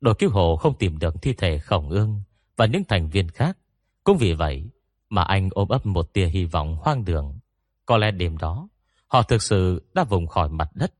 [0.00, 2.22] Đội cứu hộ không tìm được thi thể Khổng Ương
[2.56, 3.58] và những thành viên khác,
[4.04, 4.70] cũng vì vậy
[5.12, 7.38] mà anh ôm ấp một tia hy vọng hoang đường.
[7.86, 8.68] Có lẽ đêm đó,
[9.06, 10.94] họ thực sự đã vùng khỏi mặt đất,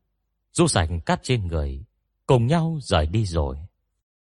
[0.52, 1.84] du sạch cát trên người,
[2.26, 3.56] cùng nhau rời đi rồi.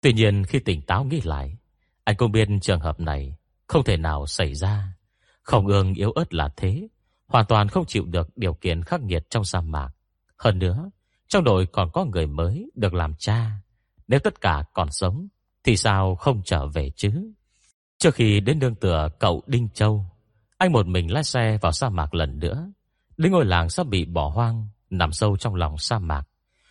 [0.01, 1.57] Tuy nhiên khi tỉnh táo nghĩ lại,
[2.03, 3.35] anh cũng biết trường hợp này
[3.67, 4.97] không thể nào xảy ra.
[5.43, 6.87] Khổng ương yếu ớt là thế,
[7.27, 9.91] hoàn toàn không chịu được điều kiện khắc nghiệt trong sa mạc.
[10.37, 10.89] Hơn nữa,
[11.27, 13.51] trong đội còn có người mới được làm cha.
[14.07, 15.27] Nếu tất cả còn sống,
[15.63, 17.31] thì sao không trở về chứ?
[18.01, 20.05] Trước khi đến nương tựa cậu Đinh Châu,
[20.57, 22.71] anh một mình lái xe vào sa mạc lần nữa.
[23.17, 26.23] Đến ngôi làng sắp bị bỏ hoang, nằm sâu trong lòng sa mạc.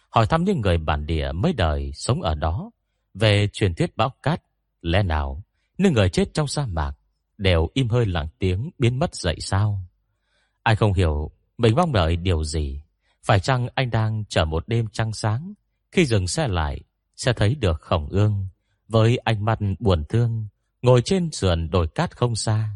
[0.09, 2.71] Hỏi thăm những người bản địa mấy đời sống ở đó
[3.15, 4.43] về truyền thuyết bão cát.
[4.83, 5.43] Lẽ nào,
[5.79, 6.93] những người chết trong sa mạc
[7.39, 9.81] đều im hơi lặng tiếng biến mất dậy sao?
[10.63, 12.83] ai không hiểu mình mong đợi điều gì.
[13.25, 15.55] Phải chăng anh đang chờ một đêm trăng sáng,
[15.93, 16.81] khi dừng xe lại,
[17.17, 18.49] sẽ thấy được khổng ương,
[18.89, 20.47] với ánh mắt buồn thương,
[20.83, 22.71] ngồi trên sườn đồi cát không xa.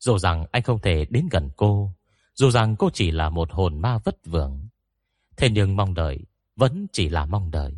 [0.00, 1.92] Dù rằng anh không thể đến gần cô,
[2.34, 4.68] dù rằng cô chỉ là một hồn ma vất vưởng.
[5.36, 6.18] Thế nhưng mong đợi
[6.56, 7.74] vẫn chỉ là mong đợi.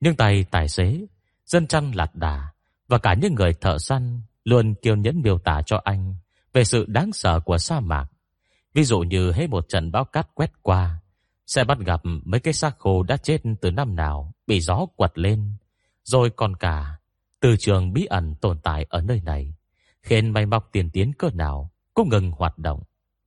[0.00, 1.06] Nhưng tay tài xế,
[1.46, 2.52] dân chăn lạt đà
[2.88, 6.14] và cả những người thợ săn luôn kiêu nhẫn miêu tả cho anh
[6.52, 8.06] về sự đáng sợ của sa mạc.
[8.74, 11.00] Ví dụ như hết một trận bão cát quét qua,
[11.46, 15.18] sẽ bắt gặp mấy cái xác khô đã chết từ năm nào bị gió quật
[15.18, 15.52] lên,
[16.04, 16.99] rồi còn cả
[17.40, 19.54] từ trường bí ẩn tồn tại ở nơi này,
[20.02, 22.82] khiến máy móc tiền tiến cơ nào cũng ngừng hoạt động.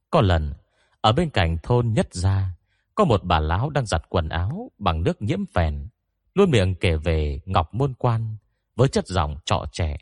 [0.10, 0.54] Có lần,
[1.02, 2.56] ở bên cạnh thôn nhất gia,
[2.96, 5.88] có một bà lão đang giặt quần áo bằng nước nhiễm phèn,
[6.36, 8.36] luôn miệng kể về Ngọc Môn Quan
[8.76, 9.98] với chất giọng trọ trẻ.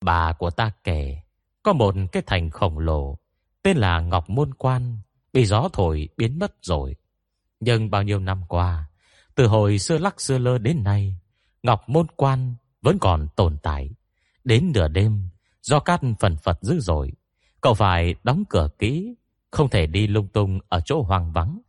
[0.00, 1.22] Bà của ta kể,
[1.62, 3.18] có một cái thành khổng lồ
[3.62, 4.98] tên là Ngọc Môn Quan
[5.32, 6.96] bị gió thổi biến mất rồi.
[7.60, 8.88] Nhưng bao nhiêu năm qua,
[9.34, 11.16] từ hồi xưa lắc xưa lơ đến nay,
[11.62, 12.54] Ngọc Môn Quan
[12.86, 13.90] vẫn còn tồn tại,
[14.44, 15.28] Đến nửa đêm,
[15.62, 17.12] do cát phần phật dữ dội,
[17.60, 19.14] cậu phải đóng cửa kỹ,
[19.50, 21.60] không thể đi lung tung ở chỗ hoang vắng.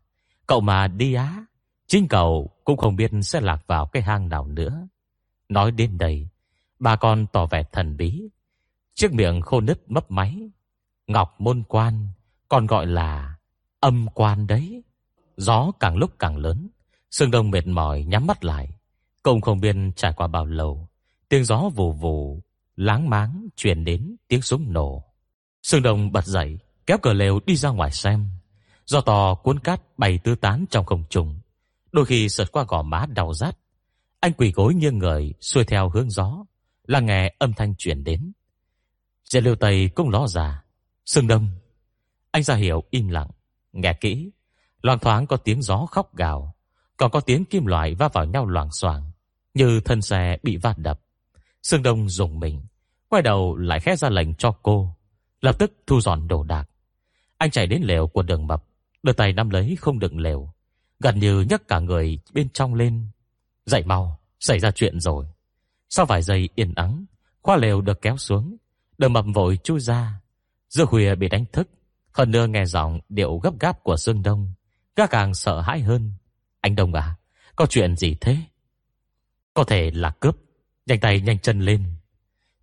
[0.47, 1.45] Cậu mà đi á,
[1.87, 4.87] chính cậu cũng không biết sẽ lạc vào cái hang nào nữa.
[5.49, 6.27] Nói đến đây,
[6.79, 8.29] bà con tỏ vẻ thần bí.
[8.93, 10.49] Chiếc miệng khô nứt mấp máy.
[11.07, 12.07] Ngọc môn quan,
[12.49, 13.35] còn gọi là
[13.79, 14.83] âm quan đấy.
[15.37, 16.67] Gió càng lúc càng lớn,
[17.11, 18.69] Sương Đông mệt mỏi nhắm mắt lại.
[19.23, 20.87] Cũng không biết trải qua bao lâu,
[21.29, 22.43] tiếng gió vù vù,
[22.75, 25.03] láng máng truyền đến tiếng súng nổ.
[25.63, 28.29] Sương Đông bật dậy, kéo cờ lều đi ra ngoài xem.
[28.85, 31.39] Do to cuốn cát bay tứ tán trong không trung,
[31.91, 33.57] đôi khi sượt qua gò má đau rát.
[34.19, 36.45] Anh quỳ gối nghiêng người, xuôi theo hướng gió,
[36.87, 38.31] là nghe âm thanh truyền đến.
[39.23, 40.63] Dệt liêu tây cũng ló ra,
[41.05, 41.47] Sương Đông.
[42.31, 43.29] Anh ra hiểu im lặng,
[43.73, 44.31] nghe kỹ,
[44.81, 46.55] loang thoáng có tiếng gió khóc gào,
[46.97, 49.11] còn có tiếng kim loại va vào nhau loảng xoảng,
[49.53, 51.01] như thân xe bị va đập.
[51.67, 52.61] Sương Đông dùng mình,
[53.09, 54.95] quay đầu lại khẽ ra lệnh cho cô,
[55.41, 56.69] lập tức thu dọn đồ đạc.
[57.37, 58.63] Anh chạy đến lều của đường mập,
[59.03, 60.53] đưa tay nắm lấy không đựng lều,
[60.99, 63.07] gần như nhấc cả người bên trong lên.
[63.65, 65.25] Dậy mau, xảy ra chuyện rồi.
[65.89, 67.05] Sau vài giây yên ắng,
[67.41, 68.57] khoa lều được kéo xuống,
[68.97, 70.21] đường mập vội chui ra.
[70.69, 71.69] Giữa khuya bị đánh thức,
[72.11, 74.53] hơn nữa nghe giọng điệu gấp gáp của Sương Đông,
[74.95, 76.11] gã càng sợ hãi hơn.
[76.61, 77.15] Anh Đông à,
[77.55, 78.37] có chuyện gì thế?
[79.53, 80.35] Có thể là cướp,
[80.87, 81.83] nhanh tay nhanh chân lên.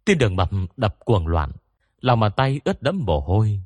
[0.04, 1.52] Tiên đường mập đập cuồng loạn,
[2.00, 3.60] lòng bàn tay ướt đẫm mồ hôi.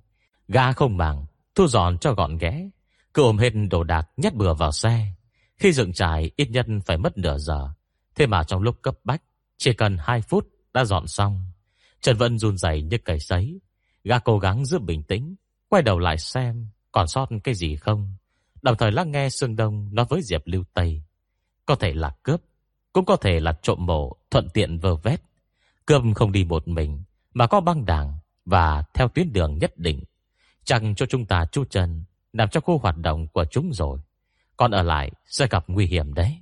[0.49, 2.69] Gã không màng, thu dọn cho gọn ghẽ.
[3.15, 5.13] Cứ ôm hết đồ đạc nhét bừa vào xe.
[5.57, 7.69] Khi dựng trải ít nhất phải mất nửa giờ.
[8.15, 9.23] Thế mà trong lúc cấp bách,
[9.57, 11.43] chỉ cần 2 phút đã dọn xong.
[12.01, 13.61] Trần Vân run rẩy như cầy sấy.
[14.05, 15.35] Gã cố gắng giữ bình tĩnh,
[15.69, 18.17] quay đầu lại xem còn sót cái gì không.
[18.63, 21.03] Đồng thời lắng nghe Sương Đông nói với Diệp Lưu Tây.
[21.67, 22.41] Có thể là cướp,
[22.93, 25.21] cũng có thể là trộm mộ, thuận tiện vơ vét.
[25.87, 27.03] Cướp không đi một mình,
[27.35, 30.05] mà có băng đảng và theo tuyến đường nhất định.
[30.65, 33.99] Chẳng cho chúng ta chu chân nằm trong khu hoạt động của chúng rồi.
[34.57, 36.39] Còn ở lại sẽ gặp nguy hiểm đấy.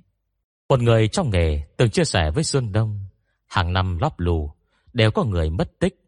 [0.69, 2.99] Một người trong nghề từng chia sẻ với xuân Đông,
[3.47, 4.51] hàng năm lóp lù
[4.93, 6.03] đều có người mất tích.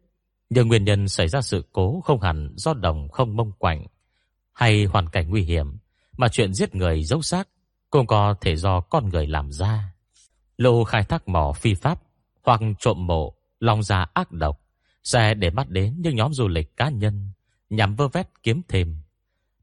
[0.50, 3.86] Nhưng nguyên nhân xảy ra sự cố không hẳn do đồng không mông quạnh
[4.52, 5.78] hay hoàn cảnh nguy hiểm,
[6.16, 7.48] mà chuyện giết người dấu xác
[7.90, 9.89] cũng có thể do con người làm ra.
[10.60, 12.02] Lô khai thác mỏ phi pháp
[12.42, 14.60] hoặc trộm mộ, lòng dạ ác độc
[15.02, 17.30] sẽ để mắt đến những nhóm du lịch cá nhân
[17.70, 18.96] nhằm vơ vét kiếm thêm.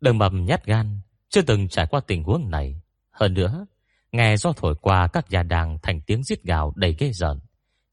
[0.02, 2.82] Đừng mầm nhát gan, chưa từng trải qua tình huống này.
[3.12, 3.66] Hơn nữa,
[4.12, 7.40] nghe do thổi qua các nhà đàng thành tiếng giết gào đầy ghê rợn,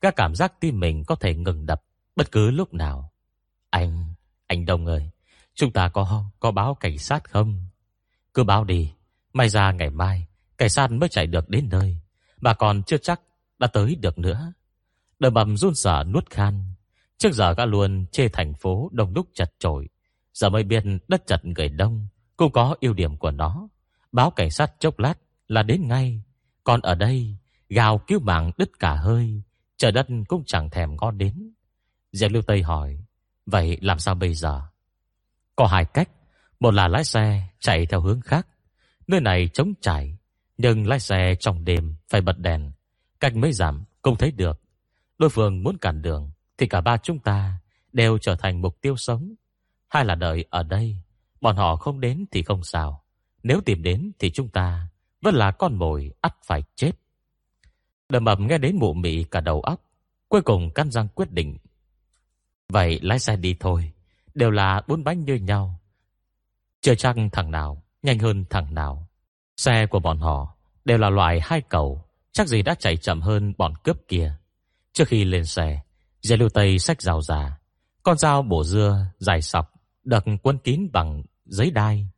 [0.01, 1.83] các cảm giác tim mình có thể ngừng đập
[2.17, 3.13] bất cứ lúc nào.
[3.71, 4.15] Anh,
[4.47, 5.11] anh Đông ơi,
[5.55, 7.67] chúng ta có có báo cảnh sát không?
[8.35, 8.93] Cứ báo đi,
[9.33, 10.27] may ra ngày mai
[10.59, 11.99] cảnh sát mới chạy được đến nơi,
[12.45, 13.21] mà còn chưa chắc
[13.59, 14.53] đã tới được nữa.
[15.19, 16.65] Đời bầm run sở nuốt khan.
[17.19, 19.89] Trước giờ gã luôn chê thành phố đông đúc chật chội,
[20.35, 23.69] giờ mới biết đất chật người đông cũng có ưu điểm của nó.
[24.13, 25.15] Báo cảnh sát chốc lát
[25.49, 26.23] là đến ngay,
[26.65, 27.37] còn ở đây
[27.69, 29.43] gào cứu mạng đứt cả hơi,
[29.77, 31.53] trời đất cũng chẳng thèm ngó đến.
[32.13, 32.99] Diệp Lưu Tây hỏi,
[33.47, 34.63] vậy làm sao bây giờ?
[35.57, 36.09] Có hai cách,
[36.61, 38.47] một là lái xe chạy theo hướng khác,
[39.07, 40.14] nơi này trống trải,
[40.59, 42.73] nhưng lái xe trong đêm phải bật đèn,
[43.21, 44.61] cách mấy giảm không thấy được.
[45.19, 47.59] Đối phương muốn cản đường thì cả ba chúng ta
[47.93, 49.35] đều trở thành mục tiêu sống.
[49.89, 50.97] Hai là đợi ở đây,
[51.41, 53.05] bọn họ không đến thì không sao.
[53.43, 54.89] Nếu tìm đến thì chúng ta
[55.21, 56.93] vẫn là con mồi ắt phải chết.
[58.09, 59.85] Đầm ẩm nghe đến mụ mị cả đầu óc,
[60.29, 61.57] cuối cùng căn răng quyết định.
[62.69, 63.93] Vậy lái xe đi thôi,
[64.35, 65.81] đều là bốn bánh như nhau.
[66.81, 69.09] Chưa chắc thằng nào nhanh hơn thằng nào.
[69.57, 73.53] Xe của bọn họ đều là loại hai cầu, chắc gì đã chạy chậm hơn
[73.59, 74.35] bọn cướp kia.
[74.93, 75.81] Trước khi lên xe,
[76.25, 77.59] Dê lưu tây sách rào già,
[78.03, 79.73] con dao bổ dưa dài sọc,
[80.05, 82.09] được quân kín bằng giấy đai.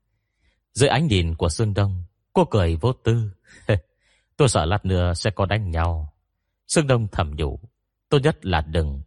[0.72, 3.30] Dưới ánh nhìn của Sương Đông, cô cười vô tư.
[4.36, 6.12] Tôi sợ lát nữa sẽ có đánh nhau.
[6.66, 7.60] Sương Đông thầm nhủ,
[8.08, 9.02] tốt nhất là đừng.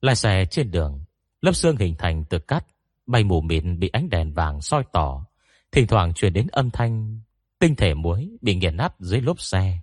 [0.00, 1.04] Lái xe trên đường,
[1.40, 2.66] lớp xương hình thành từ cát,
[3.06, 5.26] bay mù mịt bị ánh đèn vàng soi tỏ.
[5.72, 7.20] Thỉnh thoảng truyền đến âm thanh
[7.60, 9.78] tinh thể muối bị nghiền nát dưới lốp xe.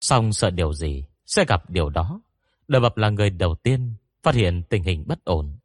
[0.00, 2.20] Xong sợ điều gì, sẽ gặp điều đó.
[2.68, 5.56] Đời bập là người đầu tiên phát hiện tình hình bất ổn.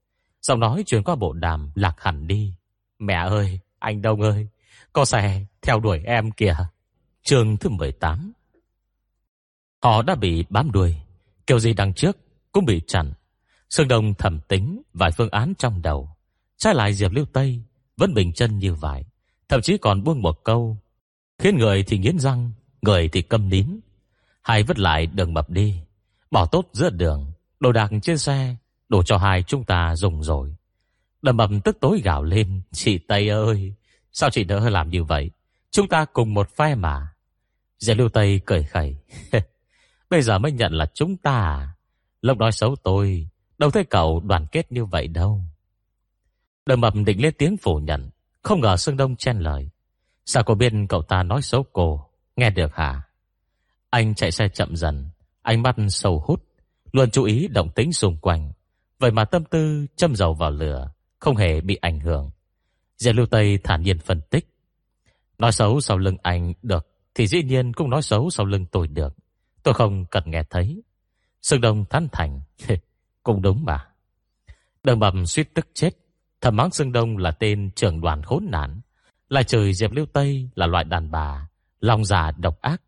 [0.41, 2.53] Giọng nói truyền qua bộ đàm lạc hẳn đi.
[2.99, 4.47] Mẹ ơi, anh Đông ơi,
[4.93, 6.55] có xe theo đuổi em kìa.
[7.23, 8.33] Chương thứ 18
[9.83, 10.95] Họ đã bị bám đuôi,
[11.47, 12.17] kiểu gì đằng trước
[12.51, 13.13] cũng bị chặn.
[13.69, 16.09] Sương Đông thẩm tính vài phương án trong đầu.
[16.57, 17.61] Trái lại Diệp Lưu Tây
[17.97, 19.03] vẫn bình chân như vậy.
[19.49, 20.77] Thậm chí còn buông một câu.
[21.39, 23.79] Khiến người thì nghiến răng, người thì câm nín.
[24.41, 25.79] Hai vứt lại đường mập đi.
[26.31, 28.55] Bỏ tốt giữa đường, Đồ đạc trên xe
[28.89, 30.55] đồ cho hai chúng ta dùng rồi
[31.21, 33.73] Đầm mập tức tối gào lên Chị Tây ơi
[34.11, 35.31] Sao chị đỡ làm như vậy
[35.71, 37.07] Chúng ta cùng một phe mà
[37.79, 38.97] Dạ lưu Tây cười khẩy
[40.09, 41.73] Bây giờ mới nhận là chúng ta à?
[42.21, 45.41] Lộc nói xấu tôi Đâu thấy cậu đoàn kết như vậy đâu
[46.65, 48.09] Đầm mập định lên tiếng phủ nhận
[48.41, 49.69] Không ngờ Sương Đông chen lời
[50.29, 52.09] Sao cô biết cậu ta nói xấu cô?
[52.35, 53.01] Nghe được hả?
[53.89, 55.09] Anh chạy xe chậm dần,
[55.41, 56.43] Ánh mắt sâu hút,
[56.91, 58.51] Luôn chú ý động tính xung quanh.
[58.99, 62.31] Vậy mà tâm tư châm dầu vào lửa, Không hề bị ảnh hưởng.
[62.97, 64.49] Diệp lưu Tây thản nhiên phân tích.
[65.37, 68.87] Nói xấu sau lưng anh được, Thì dĩ nhiên cũng nói xấu sau lưng tôi
[68.87, 69.15] được.
[69.63, 70.83] Tôi không cần nghe thấy.
[71.41, 72.41] Sương Đông thán thành.
[73.23, 73.87] Cũng đúng mà.
[74.83, 75.89] Đường bầm suýt tức chết.
[76.41, 78.81] Thầm mắng Sương Đông là tên trưởng đoàn khốn nạn.
[79.29, 81.47] Lại trời Diệp Lưu Tây là loại đàn bà,
[81.79, 82.81] Lòng già độc ác.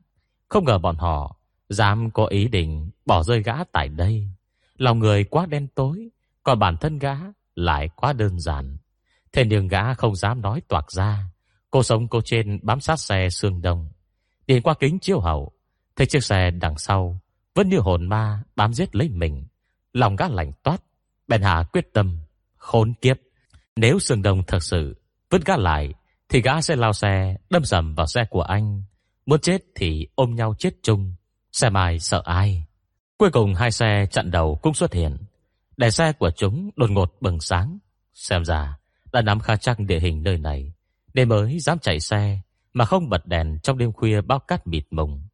[0.48, 1.36] Không ngờ bọn họ
[1.70, 4.28] Dám có ý định bỏ rơi gã tại đây.
[4.78, 6.10] Lòng người quá đen tối,
[6.44, 7.16] Còn bản thân gã
[7.56, 8.78] lại quá đơn giản.
[9.34, 11.32] Thế nhưng gã không dám nói toạc ra.
[11.72, 13.92] Cô sống cô trên bám sát xe xương đông
[14.48, 15.52] Điền qua kính chiếu hậu,
[15.96, 17.20] Thấy chiếc xe đằng sau
[17.56, 19.46] Vẫn như hồn ma bám giết lấy mình.
[19.94, 20.84] Lòng gã lạnh toát,
[21.28, 22.18] Bèn hạ quyết tâm
[22.58, 23.18] Khốn kiếp.
[23.76, 25.94] Nếu xương đông thật sự vứt gã lại
[26.30, 28.84] thì gã sẽ lao xe, đâm dầm vào xe của anh.
[29.26, 31.14] Muốn chết thì ôm nhau chết chung,
[31.52, 32.66] Xe mai sợ ai.
[33.18, 35.18] Cuối cùng hai xe chặn đầu cũng xuất hiện.
[35.78, 37.78] Đèn xe của chúng đột ngột bừng sáng.
[38.14, 38.78] Xem ra
[39.12, 40.74] đã nắm khá chắc địa hình nơi này,
[41.14, 42.40] Nên mới dám chạy xe,
[42.74, 45.28] Mà không bật đèn trong đêm khuya bao cát mịt mùng.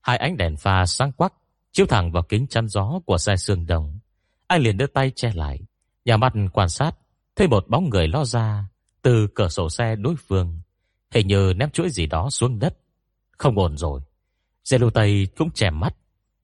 [0.00, 1.32] Hai ánh đèn pha sáng quắc,
[1.72, 3.98] Chiếu thẳng vào kính chắn gió của xe xương đồng.
[4.46, 5.60] Anh liền đưa tay che lại
[6.04, 6.90] Nhà mắt quan sát,
[7.36, 8.64] Thấy một bóng người lo ra
[9.06, 10.60] từ cửa sổ xe đối phương.
[11.10, 12.78] Hình như ném chuỗi gì đó xuống đất.
[13.38, 14.00] Không ổn rồi.
[14.64, 15.96] Dê lưu Tây cũng chèm mắt.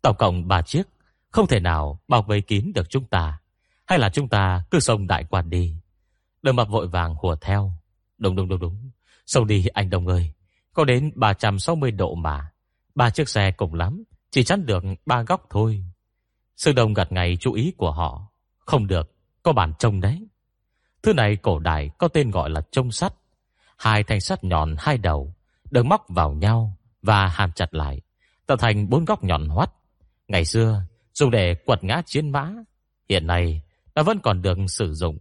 [0.02, 0.82] Tổng cộng 3 chiếc.
[1.30, 3.38] Không thể nào bao vây kín được chúng ta.
[3.86, 5.76] Hay là chúng ta cứ sông đại quan đi.
[6.42, 7.72] Đường mập vội vàng hùa theo.
[8.18, 8.90] Đúng đúng đúng đúng.
[9.26, 10.32] Sông đi anh đồng ơi.
[10.72, 12.50] Có đến 360 độ mà.
[12.94, 14.04] Ba chiếc xe cùng lắm.
[14.30, 15.84] Chỉ chắn được ba góc thôi.
[16.56, 18.26] Sư đồng gật ngày chú ý của họ.
[18.58, 20.26] Không được, có bản trông đấy.
[21.02, 23.14] Thứ này cổ đại có tên gọi là trông sắt
[23.78, 25.34] Hai thanh sắt nhọn hai đầu
[25.70, 28.00] Được móc vào nhau Và hàn chặt lại
[28.46, 29.70] Tạo thành bốn góc nhọn hoắt
[30.28, 30.82] Ngày xưa
[31.14, 32.50] dùng để quật ngã chiến mã
[33.08, 33.62] Hiện nay
[33.94, 35.18] nó vẫn còn được sử dụng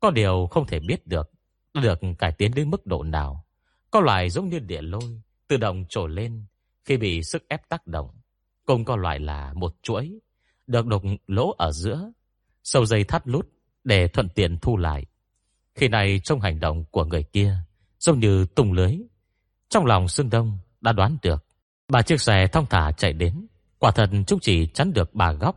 [0.00, 1.30] Có điều không thể biết được
[1.74, 3.44] được cải tiến đến mức độ nào
[3.90, 6.44] Có loại giống như địa lôi Tự động trồi lên
[6.84, 8.10] khi bị sức ép tác động.
[8.64, 10.18] Cùng có loại là một chuỗi,
[10.66, 12.10] được đục lỗ ở giữa,
[12.64, 13.48] sâu dây thắt lút
[13.84, 15.06] để thuận tiện thu lại.
[15.74, 17.56] Khi này trong hành động của người kia,
[17.98, 18.98] giống như tung lưới.
[19.68, 21.46] Trong lòng Sương Đông đã đoán được,
[21.88, 23.46] ba chiếc xe thong thả chạy đến,
[23.78, 25.56] quả thật chúng chỉ chắn được ba góc.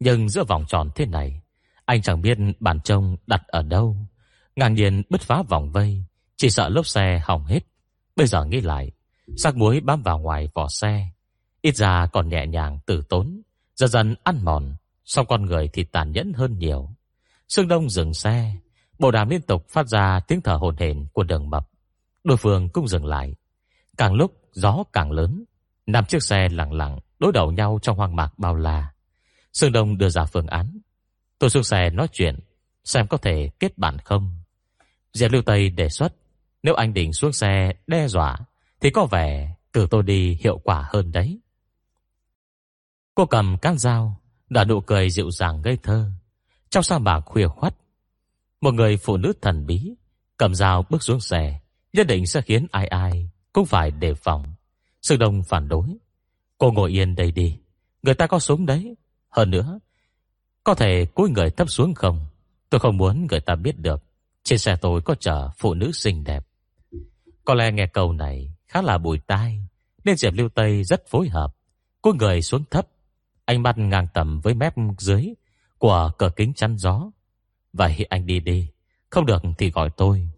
[0.00, 1.40] Nhưng giữa vòng tròn thế này,
[1.84, 3.96] anh chẳng biết bàn trông đặt ở đâu.
[4.56, 6.04] Ngang nhiên bứt phá vòng vây,
[6.36, 7.60] chỉ sợ lốp xe hỏng hết.
[8.16, 8.92] Bây giờ nghĩ lại,
[9.36, 11.08] Sắc muối bám vào ngoài vỏ xe
[11.62, 13.42] Ít ra còn nhẹ nhàng tử tốn
[13.76, 16.90] Dần dần ăn mòn Xong con người thì tàn nhẫn hơn nhiều
[17.48, 18.56] Sương Đông dừng xe
[18.98, 21.68] Bộ đàm liên tục phát ra tiếng thở hồn hển của đường mập.
[22.24, 23.34] Đối phương cũng dừng lại.
[23.96, 25.44] Càng lúc gió càng lớn.
[25.86, 28.92] Năm chiếc xe lặng lặng Đối đầu nhau trong hoang mạc bao la.
[29.52, 30.78] Sương Đông đưa ra phương án.
[31.38, 32.38] Tôi xuống xe nói chuyện
[32.84, 34.42] Xem có thể kết bạn không.
[35.12, 36.14] Diệp Lưu Tây đề xuất
[36.62, 38.38] Nếu anh định xuống xe đe dọa
[38.80, 41.40] thì có vẻ cử tôi đi hiệu quả hơn đấy.
[43.14, 46.10] Cô cầm cán dao, đã nụ cười dịu dàng ngây thơ.
[46.70, 47.74] Trong sa mạc khuya khoắt,
[48.60, 49.94] một người phụ nữ thần bí
[50.36, 51.60] cầm dao bước xuống xe,
[51.92, 54.44] nhất định sẽ khiến ai ai cũng phải đề phòng.
[55.02, 55.96] Sư Đông phản đối.
[56.58, 57.58] Cô ngồi yên đây đi,
[58.02, 58.96] người ta có súng đấy.
[59.28, 59.78] Hơn nữa,
[60.64, 62.26] có thể cúi người thấp xuống không?
[62.70, 64.02] Tôi không muốn người ta biết được.
[64.44, 66.46] Trên xe tôi có chở phụ nữ xinh đẹp.
[67.44, 69.60] Có lẽ nghe câu này khá là bùi tai,
[70.04, 71.54] nên Diệp Lưu Tây rất phối hợp.
[72.02, 72.88] cúi người xuống thấp,
[73.44, 75.34] ánh mắt ngang tầm với mép dưới
[75.78, 77.10] của cửa kính chắn gió.
[77.72, 78.68] Vậy anh đi đi,
[79.10, 80.28] không được thì gọi tôi.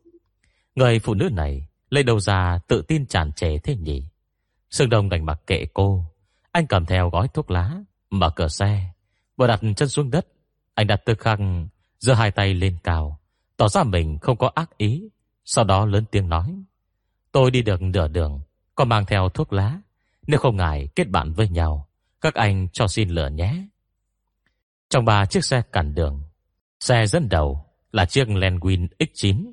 [0.74, 4.04] Người phụ nữ này lấy đầu ra tự tin tràn trề thế nhỉ.
[4.70, 6.04] Sương Đông đành mặc kệ cô.
[6.52, 7.74] Anh cầm theo gói thuốc lá,
[8.10, 8.92] mở cửa xe.
[9.36, 10.26] Vừa đặt chân xuống đất,
[10.74, 11.68] anh đặt tư khăn,
[11.98, 13.20] giơ hai tay lên cao,
[13.56, 15.08] tỏ ra mình không có ác ý.
[15.44, 16.62] Sau đó lớn tiếng nói.
[17.32, 18.40] Tôi đi được nửa đường,
[18.74, 19.80] còn mang theo thuốc lá.
[20.26, 21.88] Nếu không ngại kết bạn với nhau,
[22.20, 23.66] các anh cho xin lửa nhé.
[24.90, 26.22] Trong ba chiếc xe cản đường,
[26.80, 29.52] xe dẫn đầu là chiếc Landwin X9.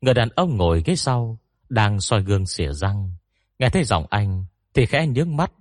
[0.00, 3.10] Người đàn ông ngồi ghế sau, đang soi gương xỉa răng.
[3.58, 4.44] Nghe thấy giọng anh
[4.74, 5.52] thì khẽ nhướng mắt.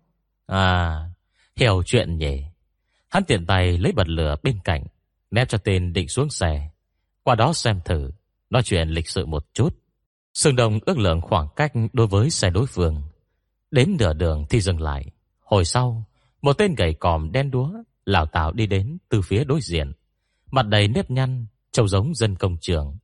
[0.45, 0.99] À,
[1.55, 2.43] hiểu chuyện nhỉ.
[3.09, 4.83] Hắn tiện tay lấy bật lửa bên cạnh,
[5.31, 6.69] ném cho tên định xuống xe.
[7.23, 8.11] Qua đó xem thử,
[8.49, 9.69] nói chuyện lịch sự một chút.
[10.33, 13.01] Sương Đông ước lượng khoảng cách đối với xe đối phương.
[13.71, 15.05] Đến nửa đường thì dừng lại.
[15.39, 16.03] Hồi sau,
[16.41, 17.71] một tên gầy còm đen đúa
[18.05, 19.93] lảo tảo đi đến từ phía đối diện.
[20.53, 22.97] Mặt đầy nếp nhăn, trông giống dân công trường.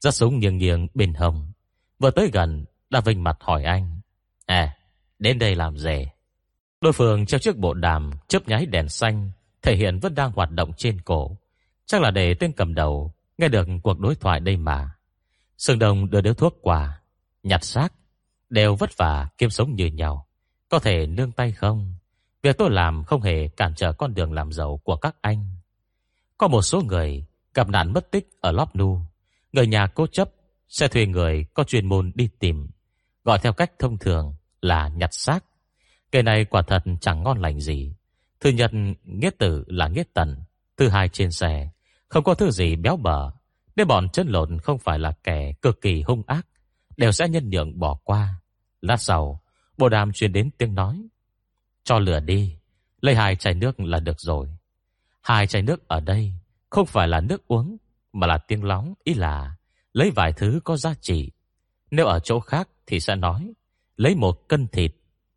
[0.00, 1.52] ra súng nghiêng nghiêng bên hông.
[1.98, 4.00] Vừa tới gần, đã vinh mặt hỏi anh.
[4.46, 4.76] À,
[5.18, 6.06] đến đây làm gì?
[6.80, 9.30] Đối phương treo chiếc bộ đàm chớp nháy đèn xanh,
[9.62, 11.36] thể hiện vẫn đang hoạt động trên cổ.
[11.86, 14.90] Chắc là để tên cầm đầu nghe được cuộc đối thoại đây mà.
[15.58, 17.00] Sương Đông đưa điếu thuốc qua,
[17.42, 17.92] nhặt xác,
[18.50, 20.26] đều vất vả kiếm sống như nhau.
[20.68, 21.94] Có thể nương tay không?
[22.42, 25.55] Việc tôi làm không hề cản trở con đường làm giàu của các anh.
[26.38, 27.24] Có một số người
[27.54, 29.00] gặp nạn mất tích ở Lop Nu.
[29.52, 30.30] Người nhà cố chấp
[30.68, 32.70] sẽ thuê người có chuyên môn đi tìm.
[33.24, 35.44] Gọi theo cách thông thường là nhặt xác.
[36.12, 37.94] Cái này quả thật chẳng ngon lành gì.
[38.40, 38.70] Thứ nhất,
[39.04, 40.36] nghĩa tử là nghĩa tần.
[40.76, 41.70] Thứ hai trên xe,
[42.08, 43.30] không có thứ gì béo bở.
[43.76, 46.46] Nếu bọn chân lộn không phải là kẻ cực kỳ hung ác,
[46.96, 48.34] đều sẽ nhân nhượng bỏ qua.
[48.80, 49.42] Lát sau,
[49.78, 51.06] bộ đàm truyền đến tiếng nói.
[51.84, 52.56] Cho lửa đi,
[53.00, 54.55] lấy hai chai nước là được rồi.
[55.26, 56.32] Hai chai nước ở đây
[56.70, 57.76] không phải là nước uống,
[58.12, 59.56] mà là tiếng lóng, ý là
[59.92, 61.30] lấy vài thứ có giá trị.
[61.90, 63.52] Nếu ở chỗ khác thì sẽ nói,
[63.96, 64.92] lấy một cân thịt,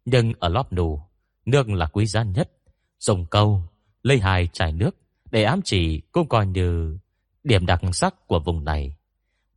[0.06, 1.02] nhưng ở lóp nù,
[1.46, 2.52] nước là quý giá nhất.
[3.00, 3.64] Dùng câu,
[4.04, 4.96] lấy hai chai nước,
[5.32, 6.98] để ám chỉ cũng coi như
[7.44, 8.96] điểm đặc sắc của vùng này.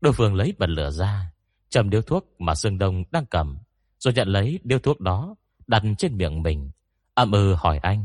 [0.01, 1.33] Đối phương lấy bật lửa ra,
[1.69, 3.59] chầm điếu thuốc mà Dương Đông đang cầm,
[3.99, 5.35] rồi nhận lấy điếu thuốc đó,
[5.67, 6.71] đặt trên miệng mình,
[7.15, 8.05] Âm ư ừ hỏi anh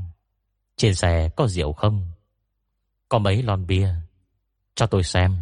[0.77, 2.11] Trên xe có rượu không
[3.09, 3.89] có mấy lon bia.
[4.75, 5.37] Cho tôi xem.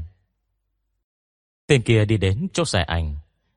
[1.67, 3.15] Tên kia đi đến chỗ xe ảnh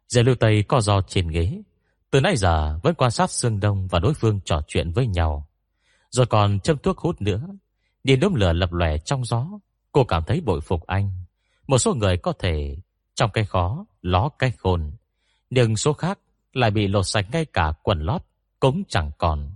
[0.09, 1.63] giải lưu tây co giò trên ghế.
[2.11, 5.49] Từ nãy giờ vẫn quan sát Sương Đông Và đối phương trò chuyện với nhau.
[6.11, 7.49] Rồi còn châm thuốc hút nữa.
[8.05, 9.47] Nhìn đốm lửa lập lòe trong gió,
[9.93, 11.11] Cô cảm thấy bội phục anh.
[11.67, 12.77] Một số người có thể
[13.15, 14.93] Trong cái khó, ló cái khôn.
[15.51, 16.19] Nhưng số khác
[16.53, 18.23] lại bị lột sạch ngay cả quần lót
[18.61, 19.51] Cũng chẳng còn.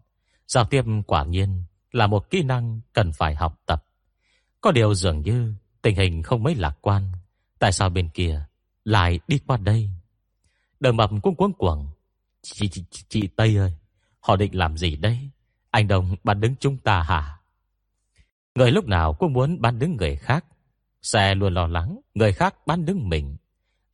[0.46, 3.84] Giao tiếp quả nhiên là một kỹ năng cần phải học tập.
[4.62, 7.12] Có điều dường như tình hình không mấy lạc quan.
[7.58, 8.44] Tại sao bên kia
[8.84, 9.90] lại đi qua đây?
[10.80, 11.88] Đời mập cũng cuống cuồng.
[12.42, 13.72] Chị, chị, chị, chị Tây ơi,
[14.20, 15.18] họ định làm gì đây?
[15.70, 17.38] Anh Đồng bán đứng chúng ta hả?
[18.54, 20.44] Người lúc nào cũng muốn bán đứng người khác.
[21.02, 23.36] Sẽ luôn lo lắng người khác bán đứng mình.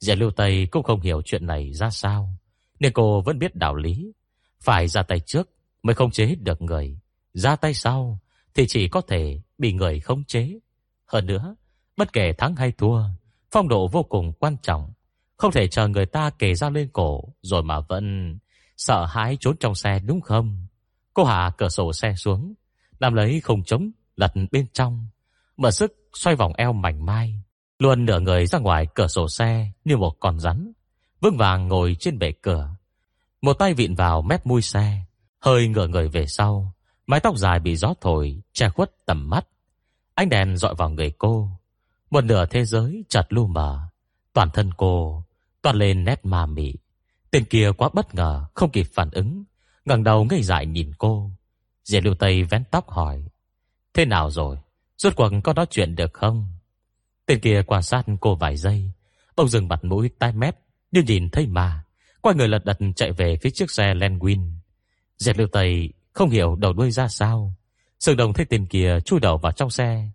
[0.01, 2.35] Dạ lưu Tây cũng không hiểu chuyện này ra sao.
[2.81, 4.13] Nên cô vẫn biết đạo lý.
[4.61, 5.51] Phải ra tay trước
[5.83, 6.99] mới không chế được người.
[7.35, 8.19] Ra tay sau
[8.59, 10.59] thì chỉ có thể bị người khống chế.
[11.07, 11.57] Hơn nữa,
[11.97, 13.03] bất kể thắng hay thua,
[13.51, 14.93] phong độ vô cùng quan trọng.
[15.37, 18.39] Không thể chờ người ta kề dao lên cổ rồi mà vẫn
[18.77, 20.67] sợ hãi trốn trong xe đúng không?
[21.15, 22.55] Cô hạ cửa sổ xe xuống,
[23.01, 25.07] nằm lấy không chống lật bên trong,
[25.57, 27.43] mở sức xoay vòng eo mảnh mai,
[27.79, 30.73] luôn nửa người ra ngoài cửa sổ xe như một con rắn,
[31.21, 32.77] vững vàng ngồi trên bệ cửa.
[33.43, 35.03] Một tay vịn vào mép mui xe,
[35.41, 36.75] hơi ngửa người về sau,
[37.09, 39.49] mái tóc dài bị gió thổi che khuất tầm mắt.
[40.15, 41.51] Ánh đèn dọi vào người cô,
[42.11, 43.89] một nửa thế giới chợt lu mờ,
[44.33, 45.25] toàn thân cô
[45.63, 46.75] toàn lên nét ma mị.
[47.31, 49.45] Tên kia quá bất ngờ, không kịp phản ứng,
[49.85, 51.31] ngẩng đầu ngây dại nhìn cô.
[51.85, 53.25] Diệp Lưu Tây vén tóc hỏi:
[53.95, 54.57] "Thế nào rồi?
[54.99, 56.49] Rốt cuộc có nói chuyện được không?"
[57.27, 58.91] Tên kia quan sát cô vài giây,
[59.37, 60.57] bỗng dừng mặt mũi tai mét
[60.93, 61.85] như nhìn thấy ma,
[62.21, 64.51] quay người lật đật chạy về phía chiếc xe Lenwin.
[65.19, 67.55] Diệp lưu Tây không hiểu đầu đuôi ra sao.
[68.01, 70.11] Sương đồng thấy tên kia chui đầu vào trong xe.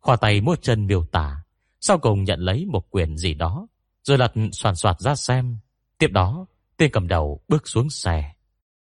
[0.00, 1.42] Khoa tay mua chân miêu tả.
[1.80, 3.66] Sau cùng nhận lấy một quyền gì đó.
[4.04, 5.58] Rồi lật soàn soạt ra xem.
[5.98, 8.32] Tiếp đó, tên cầm đầu bước xuống xe.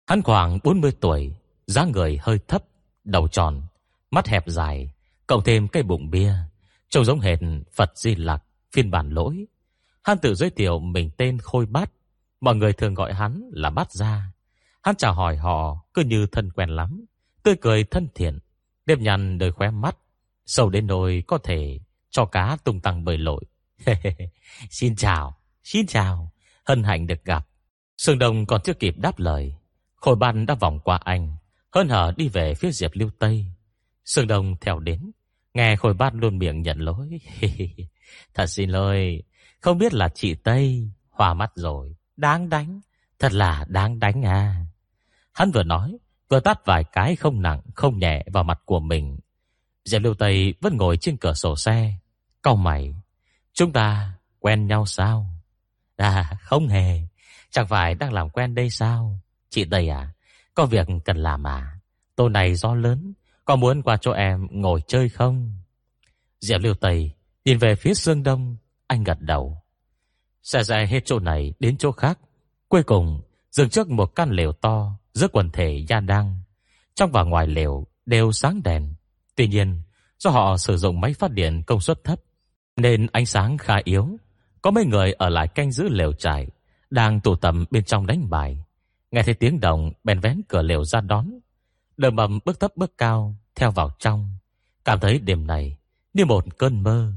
[0.06, 1.34] Hắn khoảng 40 tuổi,
[1.66, 2.64] dáng người hơi thấp,
[3.04, 3.62] đầu tròn,
[4.10, 4.90] mắt hẹp dài,
[5.26, 6.34] cộng thêm cây bụng bia,
[6.88, 7.38] trông giống hệt
[7.74, 9.46] Phật Di Lặc phiên bản lỗi.
[10.02, 11.90] Hắn tự giới thiệu mình tên Khôi Bát,
[12.40, 14.35] mọi người thường gọi hắn là Bát Gia.
[14.86, 17.04] Hắn chào hỏi họ cứ như thân quen lắm,
[17.42, 18.38] tươi cười thân thiện,
[18.86, 19.96] đẹp nhăn đời khóe mắt,
[20.44, 21.78] sâu đến nỗi có thể
[22.10, 23.44] cho cá tung tăng bơi lội.
[24.70, 26.32] xin chào, xin chào,
[26.64, 27.48] hân hạnh được gặp.
[27.98, 29.54] Sương Đông còn chưa kịp đáp lời,
[29.94, 31.36] Khôi Ban đã vòng qua anh,
[31.70, 33.44] hân hở đi về phía Diệp Lưu Tây.
[34.04, 35.10] Sương Đông theo đến,
[35.54, 37.20] nghe Khôi Ban luôn miệng nhận lỗi.
[38.34, 39.22] Thật xin lỗi,
[39.60, 42.80] không biết là chị Tây, hòa mắt rồi, đáng đánh,
[43.18, 44.65] thật là đáng đánh à.
[45.36, 49.18] Hắn vừa nói, vừa tát vài cái không nặng, không nhẹ vào mặt của mình.
[49.84, 51.94] Diệp Lưu Tây vẫn ngồi trên cửa sổ xe,
[52.42, 52.94] cau mày.
[53.52, 55.26] Chúng ta quen nhau sao?
[55.96, 57.00] À, không hề.
[57.50, 59.20] Chẳng phải đang làm quen đây sao?
[59.50, 60.12] Chị Tây à,
[60.54, 61.78] có việc cần làm à?
[62.16, 63.12] Tô này gió lớn,
[63.44, 65.58] Có muốn qua chỗ em ngồi chơi không?
[66.40, 67.12] Diệp Lưu Tây
[67.44, 68.56] nhìn về phía Sương Đông,
[68.86, 69.62] anh gật đầu.
[70.42, 72.18] Xe dài hết chỗ này đến chỗ khác.
[72.68, 76.36] Cuối cùng, dừng trước một căn lều to giữa quần thể gia đăng.
[76.94, 78.94] Trong và ngoài lều đều sáng đèn.
[79.36, 79.80] Tuy nhiên,
[80.18, 82.20] do họ sử dụng máy phát điện công suất thấp,
[82.76, 84.08] nên ánh sáng khá yếu.
[84.62, 86.46] Có mấy người ở lại canh giữ lều trại,
[86.90, 88.64] đang tụ tập bên trong đánh bài.
[89.10, 91.38] Nghe thấy tiếng động, bèn vén cửa lều ra đón.
[91.96, 94.36] Đờ mầm bước thấp bước cao, theo vào trong.
[94.84, 95.76] Cảm thấy đêm này
[96.14, 97.12] như một cơn mơ.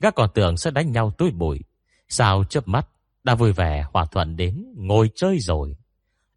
[0.00, 1.60] Các còn tưởng sẽ đánh nhau túi bụi.
[2.08, 2.88] Sao chớp mắt,
[3.24, 5.76] đã vui vẻ hòa thuận đến ngồi chơi rồi.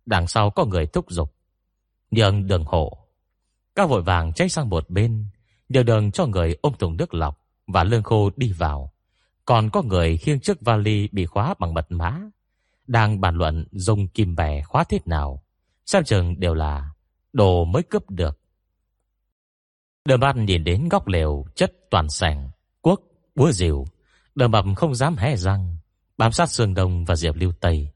[0.08, 1.34] Đằng sau có người thúc giục.
[2.12, 2.98] Nhưng đường hộ.
[3.76, 5.26] Các vội vàng chạy sang một bên,
[5.70, 8.94] nhờ đường cho người ôm thùng nước lọc và lương khô đi vào.
[9.46, 12.20] Còn có người khiêng chiếc vali bị khóa bằng mật mã.
[12.88, 15.44] Đang bàn luận dùng kim bè khóa thế nào.
[15.86, 16.90] Xem chừng đều là
[17.34, 18.40] đồ mới cướp được.
[20.06, 22.50] Đờ ban nhìn đến góc lều chất toàn sành,
[22.82, 23.02] quốc,
[23.36, 23.86] búa rìu.
[24.36, 25.78] Đờ mập không dám hé răng,
[26.18, 27.90] bám sát xương đông và diệp lưu tây.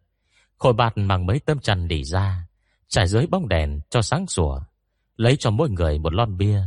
[0.61, 2.47] Khôi bạt mang mấy tấm chăn đỉ ra,
[2.87, 4.61] trải dưới bóng đèn cho sáng sủa.
[5.15, 6.61] Lấy cho mỗi người một lon bia,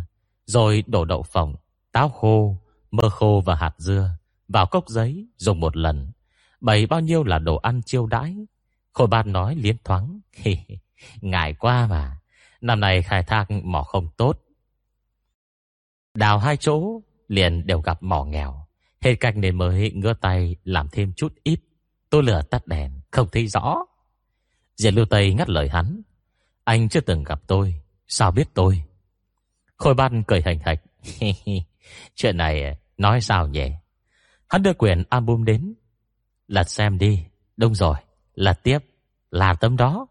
[0.47, 1.55] rồi đổ đậu phộng,
[1.92, 2.57] táo khô,
[2.90, 4.11] mơ khô và hạt dưa
[4.49, 6.12] vào cốc giấy dùng một lần.
[6.61, 8.36] Bày bao nhiêu là đồ ăn chiêu đãi.
[8.92, 10.20] Khôi bạt nói liến thoáng.
[11.20, 12.20] Ngại qua mà.
[12.61, 14.38] Năm nay khai thác mỏ không tốt.
[16.14, 18.66] Đào hai chỗ liền đều gặp mỏ nghèo.
[19.01, 21.61] Hết cách nên mới ngơ tay làm thêm chút ít.
[22.11, 23.77] Tôi lửa tắt đèn, không thấy rõ.
[24.77, 26.03] Diệp lưu Tây ngắt lời hắn.
[26.65, 27.75] Anh chưa từng gặp tôi,
[28.07, 28.83] sao biết tôi?
[29.77, 30.83] Khôi ban cười hành hạch.
[32.15, 33.73] Chuyện này nói sao nhỉ?
[34.49, 35.75] Hắn đưa quyển album đến.
[36.49, 37.25] Lật xem đi.
[37.57, 37.97] Đúng rồi,
[38.35, 38.79] lật tiếp.
[39.31, 40.07] Là tấm đó.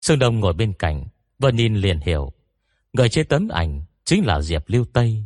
[0.00, 1.08] Sương Đông ngồi bên cạnh,
[1.38, 2.32] vừa nhìn liền hiểu.
[2.92, 5.24] Người trên tấm ảnh chính là Diệp Lưu Tây.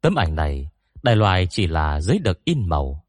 [0.00, 0.68] Tấm ảnh này,
[1.02, 3.04] đại loại chỉ là giấy được in màu.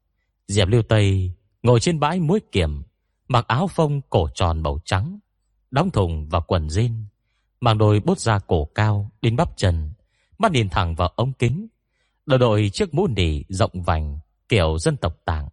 [0.48, 1.32] Diệp Lưu Tây
[1.62, 2.82] ngồi trên bãi muối kiểm,
[3.28, 5.18] mặc áo phông cổ tròn màu trắng,
[5.70, 7.04] đóng thùng và quần jean,
[7.60, 9.92] mang đôi bốt da cổ cao đến bắp chân,
[10.38, 11.66] mắt nhìn thẳng vào ống kính,
[12.26, 15.48] đội đội chiếc mũ nỉ rộng vành kiểu dân tộc Tạng,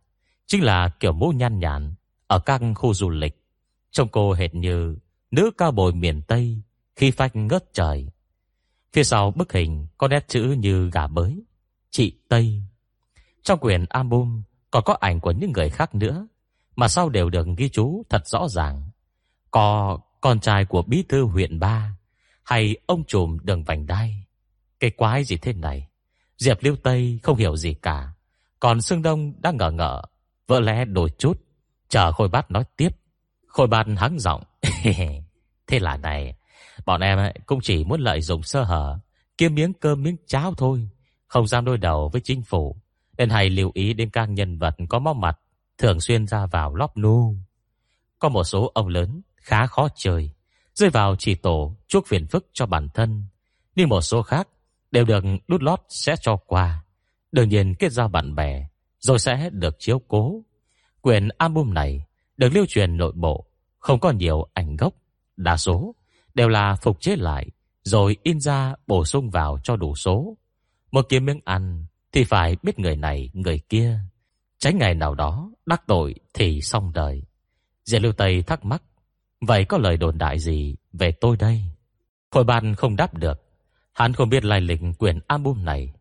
[0.46, 1.94] chính là kiểu mũ nhăn nhản
[2.28, 3.44] ở các khu du lịch.
[3.92, 4.98] Trông cô hệt như
[5.32, 6.62] nữ cao bồi miền Tây
[6.96, 8.10] khi phách ngất trời.
[8.94, 11.44] Phía sau bức hình có nét chữ như gà bới,
[11.90, 12.64] chị Tây.
[13.44, 14.42] Trong quyển album
[14.72, 16.28] còn có ảnh của những người khác nữa,
[16.76, 18.90] mà sau đều được ghi chú thật rõ ràng.
[19.52, 21.98] Có con trai của bí thư huyện Ba,
[22.44, 24.24] hay ông trùm đường vành đai.
[24.80, 25.88] Cái quái gì thế này?
[26.38, 28.14] Diệp liêu Tây không hiểu gì cả.
[28.60, 30.04] Còn Sương Đông đang ngờ ngợ,
[30.48, 31.42] vỡ lẽ đổi chút.
[31.90, 32.90] Chờ Khôi Bát nói tiếp.
[33.48, 34.44] Khôi Bát hắng giọng.
[35.68, 36.36] thế là này,
[36.86, 39.00] bọn em cũng chỉ muốn lợi dụng sơ hở,
[39.38, 40.90] kiếm miếng cơm miếng cháo thôi.
[41.28, 42.76] Không dám đối đầu với chính phủ.
[43.20, 45.40] Nên hãy lưu ý đến các nhân vật có máu mặt,
[45.78, 47.36] thường xuyên ra vào lóp nu.
[48.20, 50.32] Có một số ông lớn khá khó chơi,
[50.74, 53.24] rơi vào chỉ tổ chuốc phiền phức cho bản thân.
[53.76, 54.48] Nhưng một số khác
[54.92, 56.84] đều được đút lót sẽ cho qua.
[57.32, 58.68] Đương nhiên kết giao bạn bè,
[59.00, 60.42] rồi sẽ được chiếu cố.
[61.02, 62.06] Quyển album này
[62.38, 63.46] được lưu truyền nội bộ,
[63.80, 64.94] không có nhiều ảnh gốc.
[65.38, 65.96] Đa số
[66.34, 67.48] đều là phục chế lại,
[67.84, 70.38] rồi in ra bổ sung vào cho đủ số.
[70.92, 74.00] Một kiếm miếng ăn thì phải biết người này, người kia.
[74.60, 77.24] Tránh ngày nào đó đắc tội thì xong đời.
[77.86, 78.84] Diệp Lưu Tây thắc mắc,
[79.42, 81.62] vậy có lời đồn đại gì về tôi đây?
[82.32, 83.44] Khôi ban không đáp được.
[83.94, 85.94] Hắn không biết lai lịch quyền album này.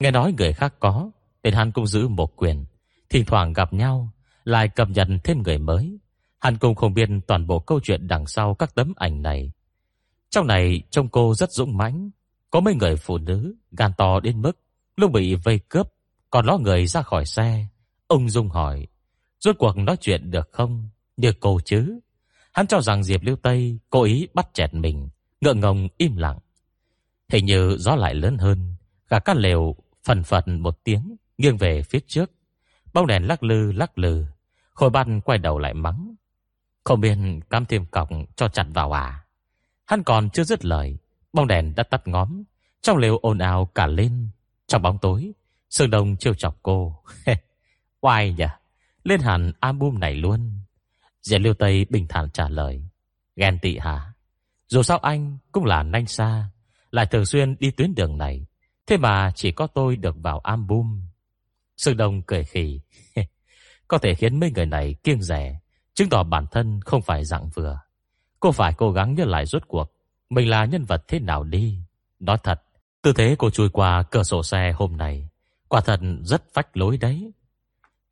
[0.00, 1.10] Nghe nói người khác có,
[1.42, 2.64] nên hắn cũng giữ một quyền.
[3.10, 4.10] Thỉnh thoảng gặp nhau,
[4.44, 5.98] lại cập nhật thêm người mới.
[6.38, 9.52] Hắn cũng không biết toàn bộ câu chuyện đằng sau các tấm ảnh này.
[10.30, 12.10] Trong này trông cô rất dũng mãnh,
[12.50, 14.58] có mấy người phụ nữ gan to đến mức
[14.98, 15.92] lúc bị vây cướp,
[16.30, 17.66] còn ló người ra khỏi xe.
[18.06, 18.86] Ông Dung hỏi,
[19.40, 20.88] rốt cuộc nói chuyện được không?
[21.16, 21.98] Như cô chứ?
[22.52, 25.08] Hắn cho rằng Diệp Lưu Tây cố ý bắt chẹt mình,
[25.40, 26.38] ngượng ngồng im lặng.
[27.28, 28.74] Hình như gió lại lớn hơn,
[29.08, 32.30] cả căn lều phần phần một tiếng nghiêng về phía trước.
[32.92, 34.24] Bóng đèn lắc lư lắc lư,
[34.70, 36.14] khôi ban quay đầu lại mắng.
[36.84, 37.18] Không biết
[37.50, 39.24] cắm thêm cọc cho chặt vào à?
[39.86, 40.98] Hắn còn chưa dứt lời,
[41.32, 42.42] bóng đèn đã tắt ngóm,
[42.82, 44.30] trong lều ồn ào cả lên.
[44.68, 45.32] Trong bóng tối,
[45.70, 47.02] Sương Đông trêu chọc cô.
[48.00, 48.44] Oai nhỉ,
[49.04, 50.60] lên hẳn album này luôn.
[51.22, 52.82] Diệp Liêu Tây bình thản trả lời.
[53.36, 54.12] Ghen tị hả?
[54.66, 56.50] Dù sao anh cũng là nanh xa,
[56.90, 58.46] lại thường xuyên đi tuyến đường này.
[58.86, 61.02] Thế mà chỉ có tôi được vào album.
[61.76, 62.80] Sương Đông cười khỉ.
[63.88, 65.60] có thể khiến mấy người này kiêng rẻ,
[65.94, 67.80] chứng tỏ bản thân không phải dạng vừa.
[68.40, 69.92] Cô phải cố gắng nhớ lại rốt cuộc,
[70.30, 71.78] mình là nhân vật thế nào đi.
[72.20, 72.62] Nói thật,
[73.08, 75.28] tư thế cô chui qua cửa sổ xe hôm nay
[75.68, 77.32] quả thật rất phách lối đấy.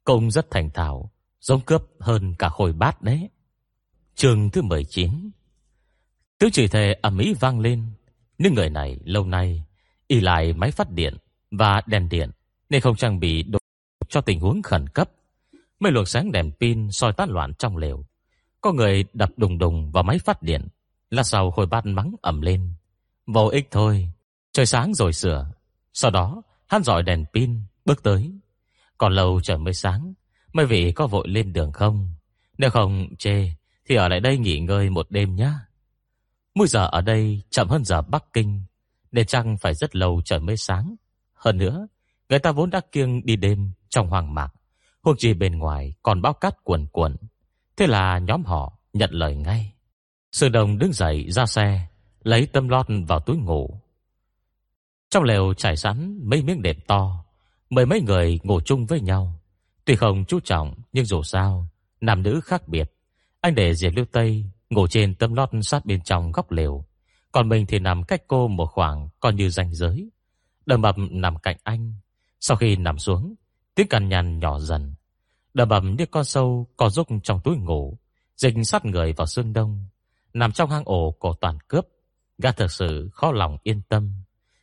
[0.05, 3.29] Công rất thành thạo, giống cướp hơn cả khôi bát đấy.
[4.15, 5.31] Chương thứ 19
[6.39, 7.87] Tiếng chỉ thề ầm ĩ vang lên,
[8.39, 9.65] nhưng người này lâu nay
[10.07, 11.17] y lại máy phát điện
[11.51, 12.31] và đèn điện
[12.71, 13.59] nên không trang bị đồ
[14.09, 15.11] cho tình huống khẩn cấp.
[15.81, 18.05] Mấy luồng sáng đèn pin soi tán loạn trong lều.
[18.61, 20.69] Có người đập đùng đùng vào máy phát điện,
[21.11, 22.73] là sau hồi bát mắng ầm lên.
[23.27, 24.11] Vô ích thôi,
[24.57, 25.51] trời sáng rồi sửa.
[25.93, 28.33] Sau đó, hắn dọi đèn pin, bước tới.
[28.99, 30.15] Còn lâu trời mới sáng,
[30.53, 32.15] mấy vị có vội lên đường không?
[32.59, 33.51] Nếu không chê,
[33.89, 35.51] thì ở lại đây nghỉ ngơi một đêm nhé.
[36.55, 38.63] Mỗi giờ ở đây chậm hơn giờ Bắc Kinh,
[39.13, 40.97] nên chăng phải rất lâu trời mới sáng.
[41.35, 41.87] Hơn nữa,
[42.29, 44.49] người ta vốn đã kiêng đi đêm trong hoàng mạc,
[45.03, 47.17] huống chi bên ngoài còn bao cát cuồn cuộn.
[47.77, 49.73] Thế là nhóm họ nhận lời ngay.
[50.33, 51.87] Sư đồng đứng dậy ra xe,
[52.23, 53.81] lấy tâm lót vào túi ngủ.
[55.17, 57.25] Trong lều trải sẵn mấy miếng đệm to,
[57.71, 59.41] mời mấy người ngủ chung với nhau.
[59.85, 61.69] Tuy không chú trọng, nhưng dù sao,
[62.01, 62.93] nam nữ khác biệt.
[63.41, 66.85] Anh để Diệp Lưu Tây ngủ trên tấm lót sát bên trong góc lều.
[67.33, 70.11] Còn mình thì nằm cách cô một khoảng còn như ranh giới.
[70.67, 71.95] Đầm bầm nằm cạnh anh.
[72.41, 73.35] Sau khi nằm xuống,
[73.75, 74.95] tiếng cằn nhằn nhỏ dần.
[75.55, 77.99] Đầm bầm như con sâu có rúc trong túi ngủ,
[78.37, 79.87] dịch sát người vào xương đông.
[80.33, 81.87] Nằm trong hang ổ của toàn cướp,
[82.39, 84.13] gã thật sự khó lòng yên tâm.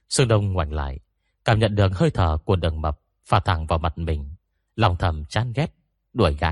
[0.09, 0.99] Sương đông ngoảnh lại,
[1.45, 4.35] cảm nhận được hơi thở của đường mập phả thẳng vào mặt mình.
[4.75, 5.67] Lòng thầm chán ghét,
[6.13, 6.51] đuổi gã,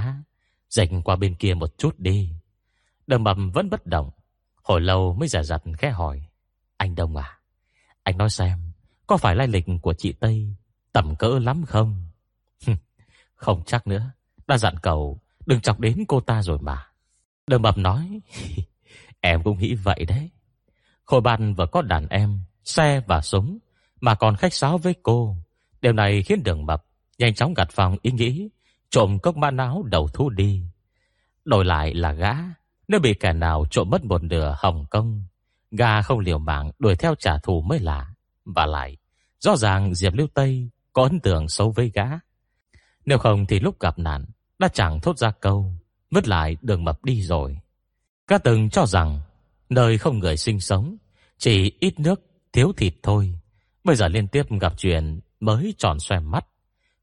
[0.70, 2.30] dành qua bên kia một chút đi.
[3.08, 4.10] Đường mập vẫn bất động,
[4.64, 6.22] hồi lâu mới giả giặt khẽ hỏi.
[6.78, 7.40] Anh Đông à,
[8.04, 8.72] anh nói xem,
[9.08, 10.56] có phải lai lịch của chị Tây
[10.94, 12.06] tầm cỡ lắm không?
[13.36, 14.12] không chắc nữa,
[14.48, 16.88] đã dặn cậu đừng chọc đến cô ta rồi mà.
[17.48, 18.22] Đường mập nói,
[19.22, 20.30] em cũng nghĩ vậy đấy.
[21.04, 23.58] Khôi ban vừa có đàn em, xe và súng,
[24.02, 25.38] mà còn khách sáo với cô.
[25.82, 26.86] Điều này khiến đường mập
[27.18, 28.50] nhanh chóng gạt phòng ý nghĩ
[28.90, 30.64] trộm cốc mã não đầu thu đi.
[31.46, 32.34] Đổi lại là gã,
[32.88, 35.24] nếu bị kẻ nào trộm mất một nửa Hồng Kông,
[35.72, 38.14] gà không liều mạng đuổi theo trả thù mới lạ.
[38.46, 38.98] Và lại,
[39.40, 42.06] rõ ràng Diệp Lưu Tây có ấn tượng xấu với gã.
[43.06, 44.26] Nếu không thì lúc gặp nạn,
[44.60, 45.74] đã chẳng thốt ra câu,
[46.12, 47.60] vứt lại đường mập đi rồi.
[48.28, 49.20] Cá từng cho rằng,
[49.70, 50.98] nơi không người sinh sống,
[51.38, 52.22] chỉ ít nước,
[52.54, 53.36] thiếu thịt thôi.
[53.84, 56.46] Bây giờ liên tiếp gặp chuyện mới tròn xoe mắt.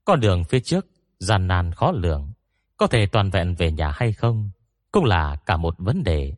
[0.05, 0.87] Con đường phía trước,
[1.19, 2.33] gian nan khó lường.
[2.77, 4.51] Có thể toàn vẹn về nhà hay không,
[4.93, 6.35] cũng là cả một vấn đề.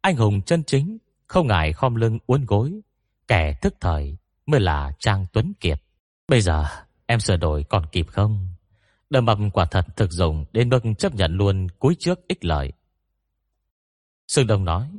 [0.00, 2.80] Anh hùng chân chính, không ngại khom lưng uốn gối.
[3.28, 5.82] Kẻ thức thời mới là Trang Tuấn Kiệt.
[6.28, 6.64] Bây giờ,
[7.06, 8.48] em sửa đổi còn kịp không?
[9.10, 12.72] Đầm mập quả thật thực dụng đến mức chấp nhận luôn cúi trước ích lợi.
[14.28, 14.90] Sương Đông nói,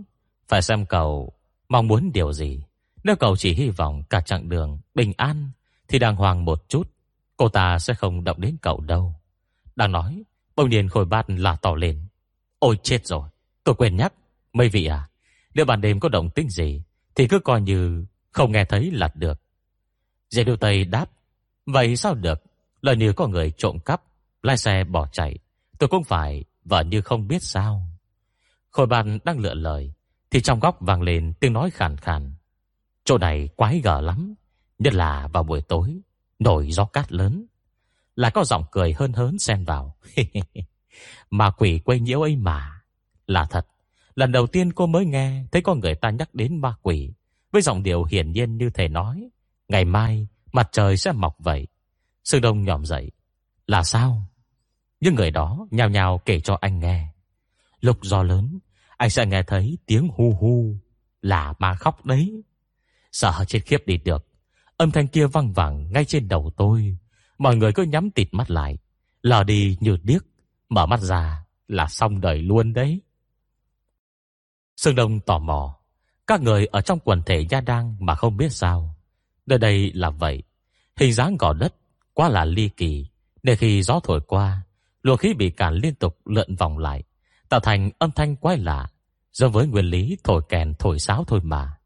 [0.47, 1.33] phải xem cầu
[1.69, 2.63] mong muốn điều gì.
[3.07, 5.49] Nếu cậu chỉ hy vọng cả chặng đường bình an
[5.87, 6.91] thì đàng hoàng một chút,
[7.37, 9.15] cô ta sẽ không động đến cậu đâu.
[9.75, 10.23] Đang nói,
[10.55, 12.05] bỗng nhiên khôi bát là tỏ lên.
[12.59, 13.29] Ôi chết rồi,
[13.63, 14.13] tôi quên nhắc.
[14.53, 15.09] Mấy vị à,
[15.53, 16.83] nếu ban đêm có động tĩnh gì
[17.15, 19.41] thì cứ coi như không nghe thấy là được.
[20.29, 21.09] Dê đô Tây đáp,
[21.65, 22.43] vậy sao được?
[22.81, 24.01] Lời như có người trộm cắp,
[24.43, 25.37] lái xe bỏ chạy,
[25.79, 27.81] tôi cũng phải vợ như không biết sao.
[28.69, 29.93] Khôi bàn đang lựa lời,
[30.31, 32.36] thì trong góc vang lên tiếng nói khàn khàn.
[33.07, 34.33] Chỗ này quái gở lắm,
[34.79, 35.99] nhất là vào buổi tối,
[36.39, 37.45] nổi gió cát lớn.
[38.15, 39.95] là có giọng cười hơn hớn xen vào.
[41.29, 42.81] mà quỷ quay nhiễu ấy mà.
[43.27, 43.67] Là thật,
[44.15, 47.13] lần đầu tiên cô mới nghe thấy có người ta nhắc đến ma quỷ,
[47.51, 49.29] với giọng điệu hiển nhiên như thể nói,
[49.67, 51.67] ngày mai mặt trời sẽ mọc vậy.
[52.23, 53.11] Sư Đông nhòm dậy.
[53.67, 54.21] Là sao?
[55.01, 57.07] Những người đó nhào nhào kể cho anh nghe.
[57.81, 58.59] Lúc gió lớn,
[58.97, 60.75] anh sẽ nghe thấy tiếng hu hu,
[61.21, 62.43] là ma khóc đấy.
[63.17, 64.27] Sợ chết khiếp đi được.
[64.77, 66.97] Âm thanh kia văng vẳng ngay trên đầu tôi.
[67.37, 68.77] Mọi người cứ nhắm tịt mắt lại,
[69.21, 70.25] lờ đi như điếc,
[70.69, 73.01] mở mắt ra là xong đời luôn đấy.
[74.75, 75.77] Sương Đông tò mò,
[76.27, 78.95] các người ở trong quần thể gia đang mà không biết sao.
[79.45, 80.43] Nơi đây là vậy,
[80.95, 81.75] hình dáng gò đất
[82.13, 83.07] quá là ly kỳ,
[83.43, 84.61] nên khi gió thổi qua,
[85.03, 87.03] luồng khí bị cản liên tục lượn vòng lại,
[87.49, 88.89] tạo thành âm thanh quái lạ,
[89.33, 91.76] giống với nguyên lý thổi kèn thổi sáo thôi mà.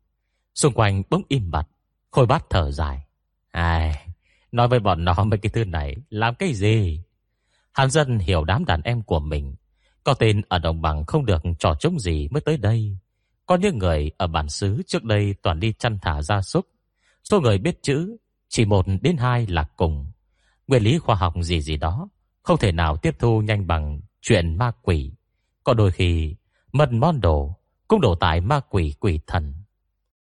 [0.56, 1.68] Xung quanh bỗng im bặt,
[2.12, 3.06] khôi bát thở dài.
[3.52, 4.08] Ai,
[4.52, 7.04] nói với bọn nó mấy cái thứ này, làm cái gì?
[7.74, 9.56] Hàn dân hiểu đám đàn em của mình,
[10.04, 12.98] có tên ở đồng bằng không được trò trống gì mới tới đây.
[13.46, 16.66] Có những người ở bản xứ trước đây toàn đi chăn thả gia súc.
[17.24, 18.18] Số người biết chữ,
[18.50, 20.12] chỉ một đến hai là cùng.
[20.68, 22.10] Nguyên lý khoa học gì gì đó,
[22.44, 25.12] không thể nào tiếp thu nhanh bằng chuyện ma quỷ.
[25.64, 26.36] Có đôi khi,
[26.72, 27.56] mật món đồ
[27.88, 29.54] cũng đổ tại ma quỷ quỷ thần.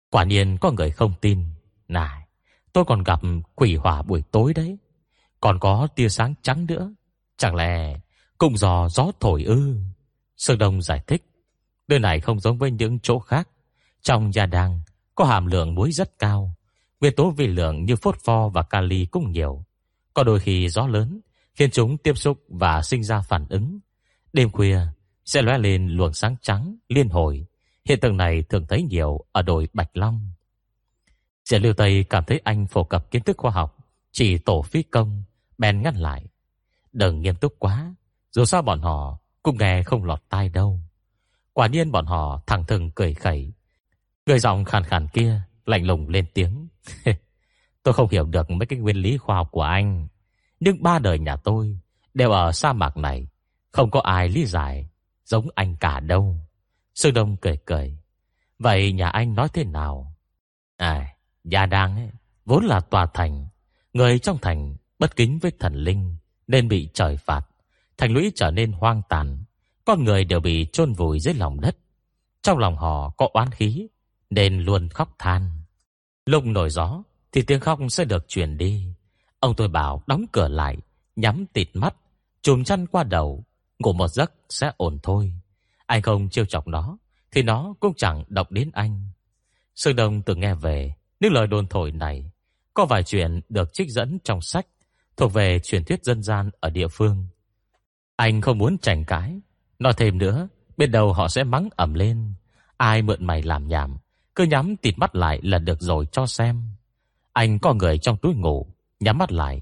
[0.10, 1.43] Quả nhiên có người không tin,
[1.88, 2.24] Này,
[2.74, 3.20] tôi còn gặp
[3.55, 4.78] quỷ hỏa buổi tối đấy.
[5.39, 6.93] Còn có tia sáng trắng nữa.
[7.38, 7.99] Chẳng lẽ
[8.38, 9.76] cũng do gió thổi ư?
[10.38, 11.26] Sơn Đông giải thích.
[11.88, 13.49] Nơi này không giống với những chỗ khác.
[14.01, 14.82] Trong gia đàng
[15.16, 16.55] có hàm lượng muối rất cao.
[17.01, 19.66] Nguyên tố vi lượng như phốt pho và kali cũng nhiều.
[20.14, 21.20] Có đôi khi gió lớn
[21.55, 23.80] khiến chúng tiếp xúc và sinh ra phản ứng.
[24.34, 24.80] Đêm khuya
[25.26, 27.45] sẽ lóe lên luồng sáng trắng liên hồi.
[27.86, 30.32] Hiện tượng này thường thấy nhiều ở đồi Bạch Long.
[31.45, 33.77] Diệp Lưu Tây cảm thấy anh phổ cập kiến thức khoa học
[34.11, 35.23] chỉ tổ phí công,
[35.57, 36.25] bèn ngăn lại.
[36.93, 37.93] Đừng nghiêm túc quá,
[38.32, 40.80] dù sao bọn họ cũng nghe không lọt tai đâu.
[41.53, 43.53] Quả nhiên bọn họ thẳng thừng cười khẩy.
[44.25, 46.67] Người giọng khàn khàn kia lạnh lùng lên tiếng.
[47.84, 50.07] tôi không hiểu được mấy cái nguyên lý khoa học của anh.
[50.59, 51.80] Nhưng ba đời nhà tôi
[52.13, 53.27] đều ở sa mạc này.
[53.71, 54.89] Không có ai lý giải
[55.25, 56.36] giống anh cả đâu.
[56.99, 57.97] Sư Đông cười cười.
[58.59, 60.15] Vậy nhà anh nói thế nào?
[60.77, 62.09] À, Gia Đang ấy,
[62.45, 63.47] vốn là tòa thành.
[63.93, 66.15] Người trong thành bất kính với thần linh
[66.47, 67.41] nên bị trời phạt.
[67.97, 69.43] Thành lũy trở nên hoang tàn.
[69.85, 71.77] Con người đều bị chôn vùi dưới lòng đất.
[72.41, 73.87] Trong lòng họ có oán khí
[74.29, 75.49] nên luôn khóc than.
[76.25, 78.85] Lúc nổi gió thì tiếng khóc sẽ được truyền đi.
[79.39, 80.77] Ông tôi bảo đóng cửa lại,
[81.15, 81.95] nhắm tịt mắt,
[82.41, 83.43] chùm chăn qua đầu,
[83.79, 85.33] ngủ một giấc sẽ ổn thôi.
[85.89, 86.97] Anh không trêu chọc nó
[87.31, 89.09] thì nó cũng chẳng động đến anh.
[89.75, 92.31] Sư Đông từng nghe về những lời đồn thổi này.
[92.73, 94.67] Có vài chuyện được trích dẫn trong sách
[95.17, 97.27] thuộc về truyền thuyết dân gian ở địa phương.
[98.15, 99.39] Anh không muốn chảnh cái,
[99.79, 102.33] Nói thêm nữa, biết đầu họ sẽ mắng ẩm lên.
[102.77, 103.97] Ai mượn mày làm nhảm,
[104.35, 106.63] cứ nhắm tịt mắt lại là được rồi cho xem.
[107.33, 108.67] Anh có người trong túi ngủ,
[108.99, 109.61] nhắm mắt lại.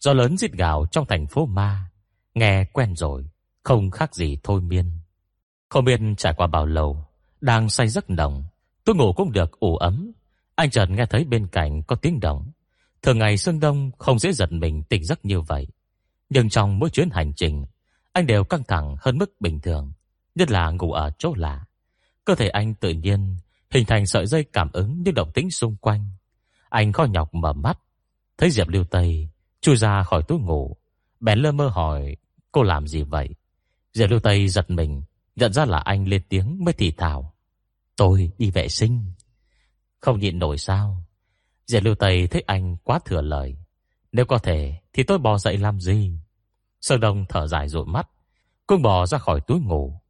[0.00, 1.90] Do lớn giết gào trong thành phố ma.
[2.34, 3.26] Nghe quen rồi,
[3.62, 4.90] không khác gì thôi miên.
[5.68, 7.04] Không biết trải qua bao lâu,
[7.40, 8.44] đang say giấc nồng,
[8.84, 10.12] tôi ngủ cũng được ủ ấm.
[10.54, 12.50] Anh chợt nghe thấy bên cạnh có tiếng động.
[13.02, 15.66] Thường ngày Sương Đông không dễ giật mình tỉnh giấc như vậy.
[16.30, 17.66] Nhưng trong mỗi chuyến hành trình,
[18.12, 19.92] anh đều căng thẳng hơn mức bình thường,
[20.34, 21.64] nhất là ngủ ở chỗ lạ.
[22.24, 23.36] Cơ thể anh tự nhiên
[23.70, 26.08] hình thành sợi dây cảm ứng những động tĩnh xung quanh.
[26.68, 27.78] Anh khó nhọc mở mắt,
[28.38, 29.28] thấy Diệp Lưu Tây
[29.60, 30.76] chui ra khỏi túi ngủ,
[31.20, 32.16] bèn lơ mơ hỏi
[32.52, 33.28] cô làm gì vậy.
[33.92, 35.02] Diệp Lưu Tây giật mình,
[35.36, 37.34] nhận ra là anh lên tiếng mới thì thào.
[37.96, 39.12] Tôi đi vệ sinh.
[40.00, 41.02] Không nhịn nổi sao?
[41.66, 43.56] Diệp Lưu Tây thấy anh quá thừa lời.
[44.12, 46.18] Nếu có thể thì tôi bò dậy làm gì?
[46.80, 48.08] Sơn Đông thở dài rụi mắt,
[48.66, 50.00] cũng bò ra khỏi túi ngủ.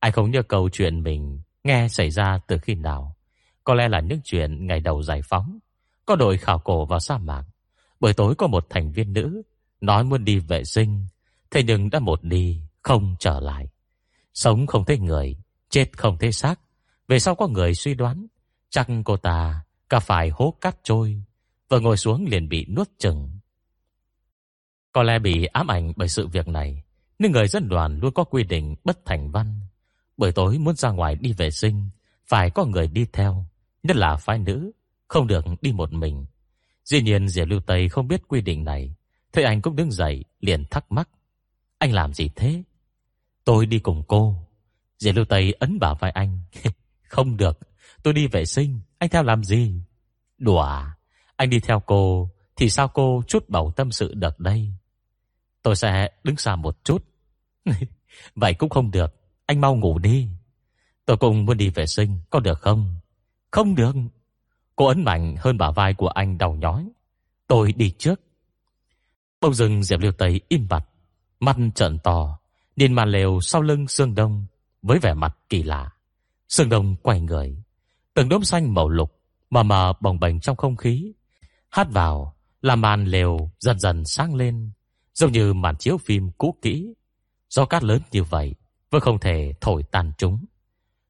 [0.00, 3.16] Anh không nhớ câu chuyện mình nghe xảy ra từ khi nào.
[3.64, 5.58] Có lẽ là những chuyện ngày đầu giải phóng.
[6.06, 7.44] Có đội khảo cổ vào sa mạc.
[8.00, 9.42] Buổi tối có một thành viên nữ
[9.80, 11.06] nói muốn đi vệ sinh.
[11.50, 13.68] Thế nhưng đã một đi không trở lại.
[14.38, 15.36] Sống không thấy người,
[15.70, 16.60] chết không thấy xác.
[17.08, 18.26] Về sau có người suy đoán
[18.70, 21.22] chắc cô ta cả phải hố cát trôi.
[21.68, 23.30] Vừa ngồi xuống liền bị nuốt chừng.
[24.92, 26.82] Có lẽ bị ám ảnh bởi sự việc này,
[27.18, 29.60] nên người dân đoàn luôn có quy định bất thành văn.
[30.16, 31.90] Buổi tối muốn ra ngoài đi vệ sinh,
[32.26, 33.46] phải có người đi theo,
[33.82, 34.70] nhất là phái nữ,
[35.08, 36.26] không được đi một mình.
[36.84, 38.94] Dĩ nhiên Diệp Lưu Tây không biết quy định này,
[39.32, 41.08] thấy anh cũng đứng dậy, liền thắc mắc.
[41.78, 42.62] Anh làm gì thế?
[43.48, 44.34] Tôi đi cùng cô.
[44.98, 46.38] Diệp Lưu Tây ấn bảo vai anh.
[47.08, 47.58] không được,
[48.02, 49.80] tôi đi vệ sinh, anh theo làm gì?
[50.38, 50.96] Đùa, à?
[51.36, 54.72] anh đi theo cô, thì sao cô chút bầu tâm sự được đây?
[55.62, 57.04] Tôi sẽ đứng xa một chút.
[58.34, 59.14] Vậy cũng không được.
[59.46, 60.28] Anh mau ngủ đi.
[61.04, 62.20] Tôi cũng muốn đi vệ sinh.
[62.30, 62.96] Có được không?
[63.50, 63.94] Không được.
[64.76, 66.88] Cô ấn mạnh hơn bả vai của anh đau nhói.
[67.46, 68.20] Tôi đi trước.
[69.40, 70.88] Bông rừng Diệp Liêu Tây im bặt.
[71.40, 72.38] Mắt trợn to.
[72.78, 74.46] Điền màn lều sau lưng Sương Đông.
[74.82, 75.90] Với vẻ mặt kỳ lạ.
[76.48, 77.62] Sương Đông quay người.
[78.14, 79.20] Từng đốm xanh màu lục.
[79.50, 81.12] Mờ mờ bồng bềnh trong không khí.
[81.70, 82.36] Hát vào.
[82.62, 84.70] Làm màn lều dần dần sáng lên,
[85.14, 86.94] Giống như màn chiếu phim cũ kỹ
[87.50, 88.54] Do cát lớn như vậy
[88.90, 90.44] Vẫn không thể thổi tan chúng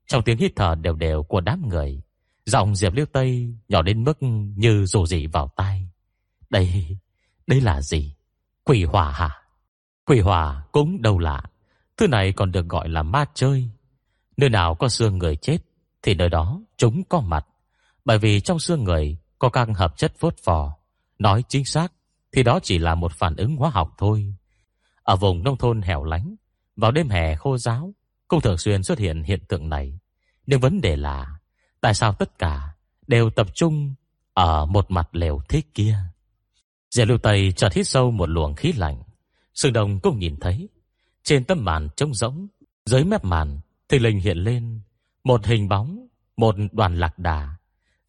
[0.07, 2.03] Trong tiếng hít thở đều đều của đám người,
[2.47, 4.19] Giọng Diệp Liêu Tây Nhỏ đến mức
[4.57, 5.89] như rồ rỉ vào tai
[6.51, 6.99] Đây
[7.47, 8.15] Đây là gì
[8.65, 9.31] Quỷ hỏa hả
[10.05, 11.43] Quỷ hỏa cũng đâu lạ
[11.99, 13.71] Thứ này còn được gọi là ma chơi
[14.37, 15.59] Nơi nào có xương người chết
[16.03, 17.47] Thì nơi đó chúng có mặt
[18.05, 20.77] Bởi vì trong xương người Có các hợp chất vốt vò.
[21.19, 21.93] Nói chính xác
[22.33, 24.35] thì đó chỉ là một phản ứng hóa học thôi.
[25.03, 26.35] Ở vùng nông thôn hẻo lánh,
[26.77, 27.95] vào đêm hè khô giáo,
[28.29, 29.99] cũng thường xuyên xuất hiện hiện tượng này.
[30.47, 31.39] Nhưng vấn đề là,
[31.81, 32.75] tại sao tất cả
[33.07, 33.95] đều tập trung
[34.35, 35.99] ở một mặt lều thế kia?
[36.91, 39.03] Diệp Lưu Tây chợt hít sâu một luồng khí lạnh.
[39.55, 40.69] Sương Đông cũng nhìn thấy,
[41.29, 42.47] trên tấm màn trống rỗng,
[42.85, 44.81] dưới mép màn, thì linh hiện lên
[45.25, 46.07] một hình bóng,
[46.37, 47.57] một đoàn lạc đà,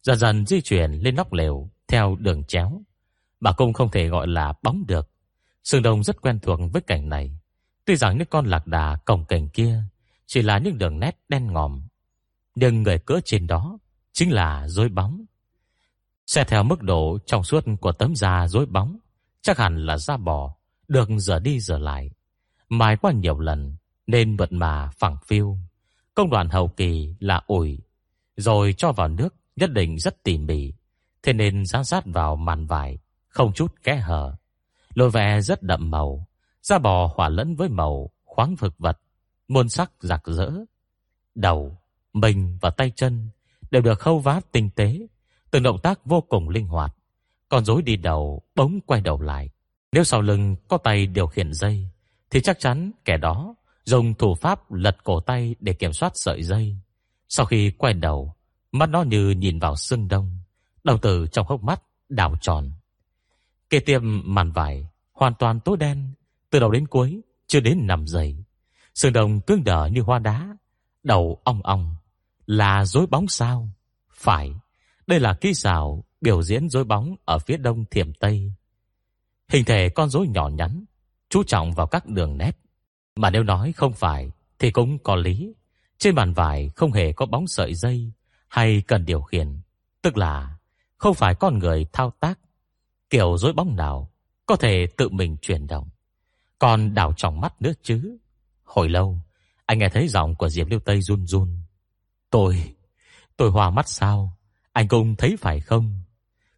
[0.02, 2.82] dần dần di chuyển lên nóc lều theo đường chéo,
[3.40, 5.10] mà cũng không thể gọi là bóng được.
[5.64, 7.38] Sương Đông rất quen thuộc với cảnh này.
[7.84, 9.82] Tuy rằng những con lạc đà cổng cảnh kia
[10.26, 11.82] chỉ là những đường nét đen ngòm,
[12.54, 13.78] nhưng người cỡ trên đó
[14.12, 15.24] chính là dối bóng.
[16.26, 18.98] Xe theo mức độ trong suốt của tấm da dối bóng,
[19.42, 20.56] chắc hẳn là da bò,
[20.88, 22.10] được giờ đi giờ lại.
[22.72, 25.58] Mài qua nhiều lần nên mượt mà phẳng phiu.
[26.14, 27.78] Công đoạn hậu kỳ là ủi,
[28.36, 30.72] rồi cho vào nước nhất định rất tỉ mỉ,
[31.22, 32.98] thế nên dán sát vào màn vải,
[33.28, 34.36] không chút kẽ hở.
[34.94, 36.26] Lôi vẽ rất đậm màu,
[36.62, 39.00] da bò hòa lẫn với màu khoáng thực vật,
[39.48, 40.50] muôn sắc rạc rỡ.
[41.34, 41.78] Đầu,
[42.12, 43.28] mình và tay chân
[43.70, 45.06] đều được khâu vát tinh tế,
[45.50, 46.94] từng động tác vô cùng linh hoạt.
[47.48, 49.50] Con rối đi đầu bỗng quay đầu lại.
[49.92, 51.89] Nếu sau lưng có tay điều khiển dây,
[52.30, 53.54] thì chắc chắn kẻ đó
[53.84, 56.76] dùng thủ pháp lật cổ tay để kiểm soát sợi dây.
[57.28, 58.34] Sau khi quay đầu,
[58.72, 60.38] mắt nó như nhìn vào sương đông,
[60.84, 62.72] đồng tử trong hốc mắt đảo tròn.
[63.70, 66.12] Kê tiêm màn vải hoàn toàn tối đen,
[66.50, 68.44] từ đầu đến cuối chưa đến nằm giây.
[68.94, 70.56] Sương đông cứng đờ như hoa đá,
[71.02, 71.96] đầu ong ong,
[72.46, 73.68] là dối bóng sao?
[74.10, 74.54] Phải,
[75.06, 78.52] đây là kỹ xảo biểu diễn dối bóng ở phía đông thiểm Tây.
[79.48, 80.84] Hình thể con rối nhỏ nhắn,
[81.30, 82.56] chú trọng vào các đường nét.
[83.16, 85.54] Mà nếu nói không phải thì cũng có lý.
[85.98, 88.12] Trên bàn vải không hề có bóng sợi dây
[88.48, 89.60] hay cần điều khiển.
[90.02, 90.56] Tức là
[90.96, 92.38] không phải con người thao tác.
[93.10, 94.10] Kiểu dối bóng nào
[94.46, 95.88] có thể tự mình chuyển động.
[96.58, 98.16] Còn đảo trong mắt nữa chứ.
[98.64, 99.18] Hồi lâu,
[99.66, 101.58] anh nghe thấy giọng của Diệp Liêu Tây run run.
[102.30, 102.74] Tôi,
[103.36, 104.36] tôi hòa mắt sao?
[104.72, 106.02] Anh cũng thấy phải không?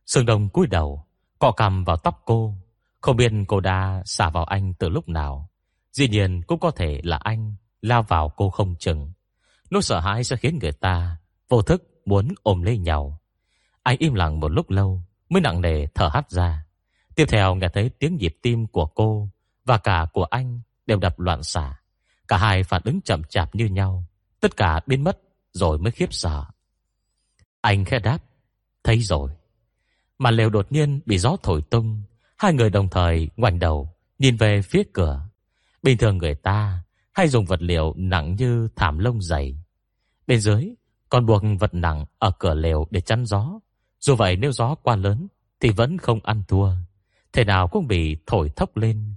[0.07, 1.05] Sương Đông cúi đầu,
[1.39, 2.55] cọ cằm vào tóc cô.
[3.03, 5.51] Không biết cô đã xả vào anh từ lúc nào.
[5.93, 9.13] Dĩ nhiên cũng có thể là anh lao vào cô không chừng.
[9.71, 11.17] Nỗi sợ hãi sẽ khiến người ta
[11.49, 13.21] vô thức muốn ôm lấy nhau.
[13.83, 16.65] Anh im lặng một lúc lâu mới nặng nề thở hắt ra.
[17.15, 19.29] Tiếp theo nghe thấy tiếng nhịp tim của cô
[19.65, 21.81] và cả của anh đều đập loạn xạ.
[22.29, 24.05] Cả hai phản ứng chậm chạp như nhau,
[24.41, 25.19] tất cả biến mất
[25.53, 26.45] rồi mới khiếp sợ.
[27.61, 28.19] Anh khẽ đáp,
[28.85, 29.31] thấy rồi.
[30.19, 32.03] Mà lều đột nhiên bị gió thổi tung,
[32.43, 35.29] hai người đồng thời ngoảnh đầu nhìn về phía cửa.
[35.83, 36.83] Bình thường người ta
[37.13, 39.57] hay dùng vật liệu nặng như thảm lông dày.
[40.27, 40.75] Bên dưới
[41.09, 43.59] còn buộc vật nặng ở cửa lều để chắn gió.
[44.01, 45.27] Dù vậy nếu gió quá lớn
[45.61, 46.71] thì vẫn không ăn thua.
[47.33, 49.15] Thế nào cũng bị thổi thốc lên.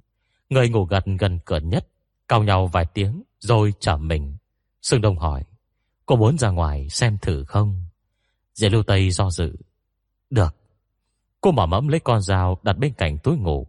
[0.50, 1.88] Người ngủ gật gần cửa nhất,
[2.28, 4.38] cao nhau vài tiếng rồi trở mình.
[4.82, 5.44] Sương Đông hỏi,
[6.06, 7.86] cô muốn ra ngoài xem thử không?
[8.54, 9.56] Diệp lưu Tây do dự.
[10.30, 10.65] Được.
[11.46, 13.68] Cô mở mẫm lấy con dao đặt bên cạnh túi ngủ.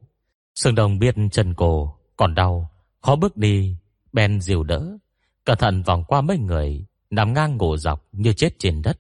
[0.55, 2.71] Sương Đông biết chân cô còn đau,
[3.03, 3.77] khó bước đi,
[4.13, 4.97] bèn dìu đỡ.
[5.45, 8.99] Cẩn thận vòng qua mấy người, nằm ngang ngủ dọc như chết trên đất.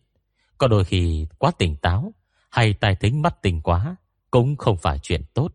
[0.59, 2.13] Có đôi khi quá tỉnh táo
[2.51, 3.97] hay tài tính mắt tình quá
[4.31, 5.49] cũng không phải chuyện tốt.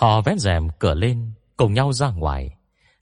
[0.00, 2.56] Họ vén rèm cửa lên, cùng nhau ra ngoài.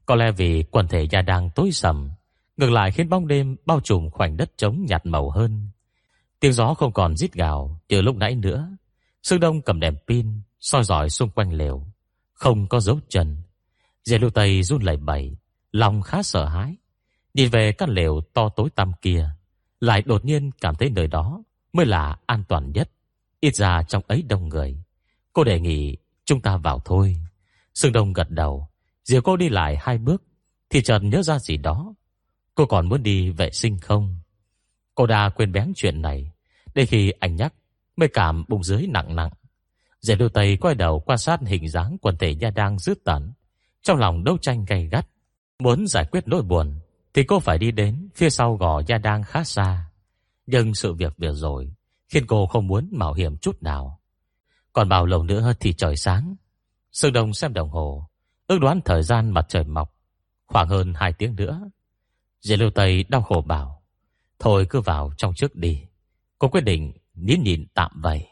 [0.07, 2.11] Có lẽ vì quần thể nhà đang tối sầm,
[2.57, 5.69] ngược lại khiến bóng đêm bao trùm khoảnh đất trống nhạt màu hơn.
[6.41, 8.69] Tiếng gió không còn rít gào như lúc nãy nữa.
[9.25, 11.87] Sương Đông cầm đèn pin, soi dọi xung quanh lều.
[12.33, 13.37] Không có dấu chân.
[14.05, 15.37] Dè lưu Tây run lẩy bẩy,
[15.73, 16.77] lòng khá sợ hãi.
[17.35, 19.31] Nhìn về căn lều to tối tăm kia,
[19.81, 22.91] lại đột nhiên cảm thấy nơi đó mới là an toàn nhất.
[23.41, 24.79] Ít ra trong ấy đông người.
[25.33, 27.17] Cô đề nghị chúng ta vào thôi.
[27.75, 28.69] Sương Đông gật đầu,
[29.05, 30.23] dìu cô đi lại hai bước,
[30.71, 31.95] thì chợt nhớ ra gì đó.
[32.55, 34.17] Cô còn muốn đi vệ sinh không?
[34.95, 36.33] Cô đã quên bén chuyện này,
[36.75, 37.55] để khi anh nhắc,
[37.97, 39.31] mới cảm bụng dưới nặng nặng.
[40.01, 43.33] Dễ lưu Tây quay đầu quan sát hình dáng quần thể nha đang dứt tẩn
[43.83, 45.09] Trong lòng đấu tranh gay gắt.
[45.59, 46.81] Muốn giải quyết nỗi buồn,
[47.15, 49.91] thì cô phải đi đến phía sau gò nha đang khá xa.
[50.47, 51.75] Nhưng sự việc vừa rồi
[52.09, 54.01] khiến cô không muốn mạo hiểm chút nào.
[54.73, 56.37] Còn bao lâu nữa thì trời sáng.
[56.93, 58.09] Sương Đông xem đồng hồ,
[58.47, 59.95] ước đoán thời gian mặt trời mọc,
[60.47, 61.71] khoảng hơn 2 tiếng nữa.
[62.41, 63.83] Dễ lưu Tây đau khổ bảo,
[64.39, 65.83] thôi cứ vào trong trước đi.
[66.39, 68.27] Cô quyết định nín nhìn tạm vậy.